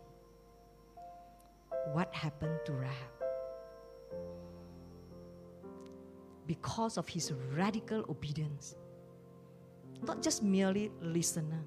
What 1.93 2.13
happened 2.13 2.59
to 2.65 2.73
Rahab? 2.73 2.93
Because 6.45 6.97
of 6.97 7.07
his 7.07 7.33
radical 7.53 8.05
obedience, 8.09 8.75
not 10.05 10.21
just 10.21 10.43
merely 10.43 10.91
listener, 11.01 11.63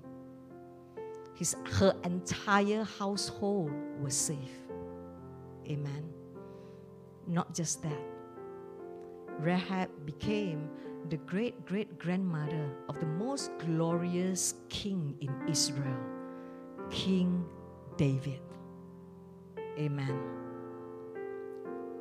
his, 1.35 1.57
her 1.73 1.95
entire 2.05 2.85
household 2.85 3.73
was 4.01 4.15
safe. 4.15 4.59
Amen. 5.69 6.09
Not 7.27 7.55
just 7.55 7.83
that. 7.83 8.16
Rahab 9.39 9.91
became 10.07 10.71
the 11.09 11.19
great 11.19 11.65
great 11.67 11.99
grandmother 11.99 12.71
of 12.89 12.99
the 13.01 13.07
most 13.07 13.51
glorious 13.59 14.55
king 14.69 15.17
in 15.21 15.31
Israel, 15.49 15.99
King 16.91 17.45
David. 17.97 18.41
Amen. 19.79 20.19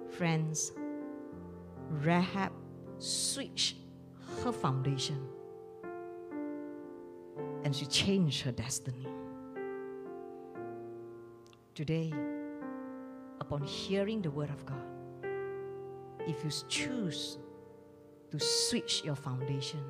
Friends, 0.09 0.71
Rahab 1.89 2.53
switched 2.99 3.75
her 4.43 4.51
foundation 4.51 5.27
and 7.63 7.75
she 7.75 7.85
changed 7.85 8.41
her 8.43 8.51
destiny. 8.51 9.07
Today, 11.73 12.13
upon 13.41 13.61
hearing 13.63 14.21
the 14.21 14.31
word 14.31 14.49
of 14.49 14.65
God, 14.65 14.94
if 16.27 16.43
you 16.43 16.49
choose 16.67 17.37
to 18.31 18.39
switch 18.39 19.03
your 19.03 19.15
foundation, 19.15 19.83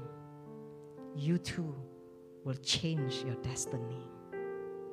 you 1.15 1.37
too 1.37 1.73
will 2.43 2.55
change 2.55 3.23
your 3.25 3.35
destiny. 3.35 4.07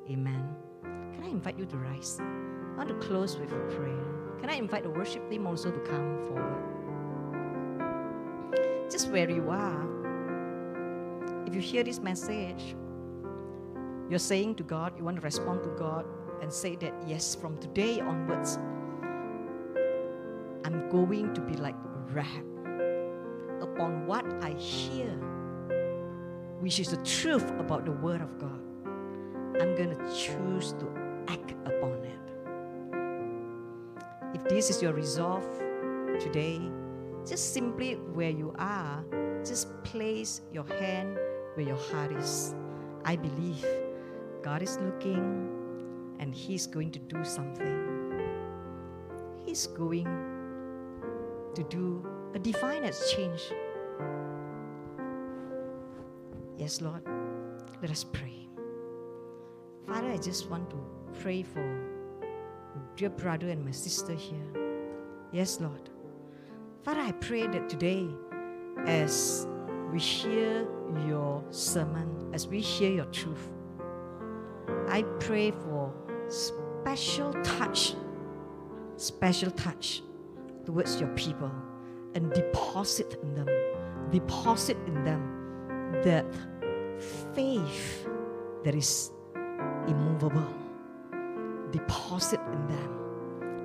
Amen. 0.09 0.55
Can 0.81 1.23
I 1.23 1.27
invite 1.27 1.57
you 1.59 1.65
to 1.65 1.77
rise? 1.77 2.19
I 2.19 2.77
want 2.77 2.89
to 2.89 2.95
close 2.95 3.37
with 3.37 3.51
a 3.51 3.59
prayer. 3.75 4.05
Can 4.39 4.49
I 4.49 4.55
invite 4.55 4.83
the 4.83 4.89
worship 4.89 5.29
team 5.29 5.45
also 5.45 5.71
to 5.71 5.79
come 5.79 6.17
forward? 6.27 6.63
Just 8.89 9.09
where 9.09 9.29
you 9.29 9.49
are, 9.49 9.83
if 11.45 11.53
you 11.53 11.61
hear 11.61 11.83
this 11.83 11.99
message, 11.99 12.75
you're 14.09 14.19
saying 14.19 14.55
to 14.55 14.63
God, 14.63 14.97
you 14.97 15.03
want 15.03 15.17
to 15.17 15.21
respond 15.21 15.63
to 15.63 15.69
God 15.69 16.05
and 16.41 16.51
say 16.51 16.75
that, 16.77 16.93
yes, 17.07 17.35
from 17.35 17.57
today 17.59 17.99
onwards, 17.99 18.57
I'm 20.65 20.89
going 20.89 21.33
to 21.33 21.41
be 21.41 21.55
like 21.55 21.75
Rahab. 22.11 22.45
Upon 23.61 24.05
what 24.07 24.25
I 24.41 24.51
hear, 24.51 25.11
which 26.59 26.79
is 26.79 26.89
the 26.89 27.03
truth 27.03 27.49
about 27.59 27.85
the 27.85 27.91
Word 27.91 28.21
of 28.21 28.37
God, 28.39 28.59
I'm 29.61 29.75
going 29.75 29.95
to 29.95 30.15
choose 30.15 30.73
to 30.73 30.87
act 31.27 31.51
upon 31.65 32.03
it. 32.03 32.19
If 34.33 34.43
this 34.45 34.69
is 34.69 34.81
your 34.81 34.93
resolve 34.93 35.45
today, 36.19 36.61
just 37.25 37.53
simply 37.53 37.95
where 38.13 38.29
you 38.29 38.53
are, 38.57 39.03
just 39.45 39.83
place 39.83 40.41
your 40.51 40.65
hand 40.79 41.17
where 41.55 41.65
your 41.65 41.77
heart 41.91 42.11
is. 42.13 42.55
I 43.05 43.15
believe 43.15 43.65
God 44.41 44.61
is 44.61 44.77
looking 44.79 45.49
and 46.19 46.33
He's 46.33 46.67
going 46.67 46.91
to 46.91 46.99
do 46.99 47.23
something. 47.23 47.91
He's 49.45 49.67
going 49.67 50.32
to 51.55 51.63
do 51.63 52.05
a 52.33 52.39
divine 52.39 52.83
exchange. 52.83 53.41
Yes, 56.57 56.81
Lord. 56.81 57.03
Let 57.81 57.91
us 57.91 58.03
pray. 58.03 58.47
Father, 59.87 60.09
I 60.09 60.17
just 60.17 60.49
want 60.49 60.69
to 60.69 60.77
pray 61.19 61.43
for 61.43 61.83
dear 62.95 63.09
brother 63.09 63.49
and 63.49 63.63
my 63.63 63.71
sister 63.71 64.13
here. 64.13 64.45
Yes, 65.31 65.59
Lord. 65.59 65.89
Father, 66.83 67.01
I 67.01 67.11
pray 67.13 67.47
that 67.47 67.69
today, 67.69 68.07
as 68.85 69.47
we 69.91 69.99
hear 69.99 70.67
your 71.07 71.43
sermon, 71.49 72.29
as 72.33 72.47
we 72.47 72.59
hear 72.61 72.91
your 72.91 73.05
truth, 73.05 73.49
I 74.87 75.03
pray 75.19 75.51
for 75.51 75.93
special 76.29 77.33
touch, 77.43 77.95
special 78.97 79.51
touch 79.51 80.03
towards 80.65 80.99
your 80.99 81.09
people 81.09 81.51
and 82.15 82.31
deposit 82.33 83.19
in 83.21 83.33
them, 83.35 83.47
deposit 84.11 84.77
in 84.87 85.03
them 85.03 86.01
that 86.03 86.25
faith 87.33 88.07
that 88.63 88.75
is 88.75 89.11
immovable. 89.87 90.47
Deposit 91.71 92.39
in 92.51 92.67
them 92.67 92.93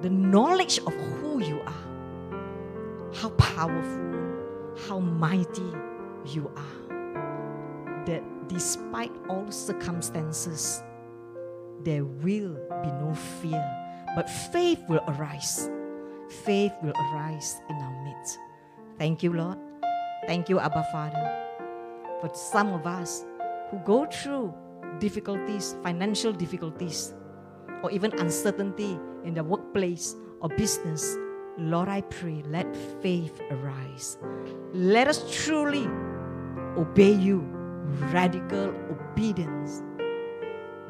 the 0.02 0.11
knowledge 0.11 0.78
of 0.78 0.94
who 0.94 1.42
you 1.42 1.61
are, 1.61 3.12
how 3.14 3.30
powerful, 3.30 4.37
how 4.87 5.00
mighty 5.00 5.72
you 6.26 6.50
are. 6.56 8.04
That 8.06 8.22
despite 8.48 9.12
all 9.28 9.50
circumstances, 9.50 10.82
there 11.82 12.04
will 12.04 12.54
be 12.82 12.92
no 12.92 13.12
fear, 13.42 13.64
but 14.14 14.30
faith 14.52 14.80
will 14.88 15.02
arise. 15.08 15.68
Faith 16.29 16.73
will 16.83 16.93
arise 16.93 17.61
in 17.69 17.77
our 17.77 18.05
midst. 18.05 18.38
Thank 18.99 19.23
you, 19.23 19.33
Lord. 19.33 19.59
Thank 20.27 20.49
you, 20.49 20.61
Abba 20.61 20.85
Father. 20.93 21.25
For 22.21 22.31
some 22.35 22.73
of 22.73 22.87
us 22.87 23.25
who 23.71 23.79
go 23.87 24.05
through 24.07 24.53
difficulties, 24.99 25.77
financial 25.83 26.33
difficulties, 26.33 27.14
or 27.83 27.91
even 27.91 28.12
uncertainty 28.19 28.99
in 29.25 29.35
the 29.35 29.45
workplace 29.45 30.17
or 30.41 30.49
business, 30.51 31.17
Lord, 31.57 31.88
I 31.88 32.03
pray, 32.03 32.43
let 32.47 32.77
faith 33.03 33.41
arise. 33.51 34.19
Let 34.73 35.09
us 35.09 35.25
truly 35.45 35.87
obey 36.77 37.12
you, 37.12 37.41
radical 38.12 38.75
obedience, 38.91 39.83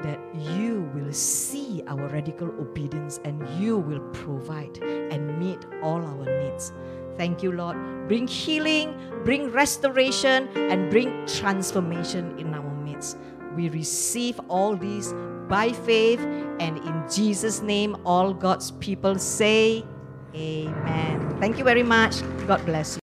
that 0.03 0.21
you 0.35 0.91
will 0.95 1.13
see 1.13 1.83
our 1.87 2.09
radical 2.09 2.49
obedience 2.49 3.21
and 3.25 3.47
you 3.61 3.79
will 3.79 4.01
provide 4.13 4.79
and 4.79 5.39
meet 5.39 5.65
all 5.83 6.01
our 6.05 6.25
needs. 6.41 6.73
Thank 7.17 7.43
you, 7.43 7.53
Lord. 7.53 7.77
Bring 8.07 8.29
healing, 8.29 8.95
bring 9.25 9.51
restoration, 9.51 10.49
and 10.57 10.91
bring 10.91 11.27
transformation 11.27 12.39
in 12.39 12.55
our 12.55 12.75
midst. 12.85 13.19
We 13.57 13.69
receive 13.71 14.41
all 14.49 14.77
these 14.77 15.13
by 15.49 15.73
faith, 15.73 16.21
and 16.61 16.79
in 16.79 17.05
Jesus' 17.11 17.61
name, 17.61 17.97
all 18.05 18.33
God's 18.33 18.71
people 18.71 19.19
say, 19.19 19.85
Amen. 20.35 21.37
Thank 21.41 21.59
you 21.59 21.65
very 21.65 21.83
much. 21.83 22.23
God 22.47 22.65
bless 22.65 22.97
you. 22.97 23.08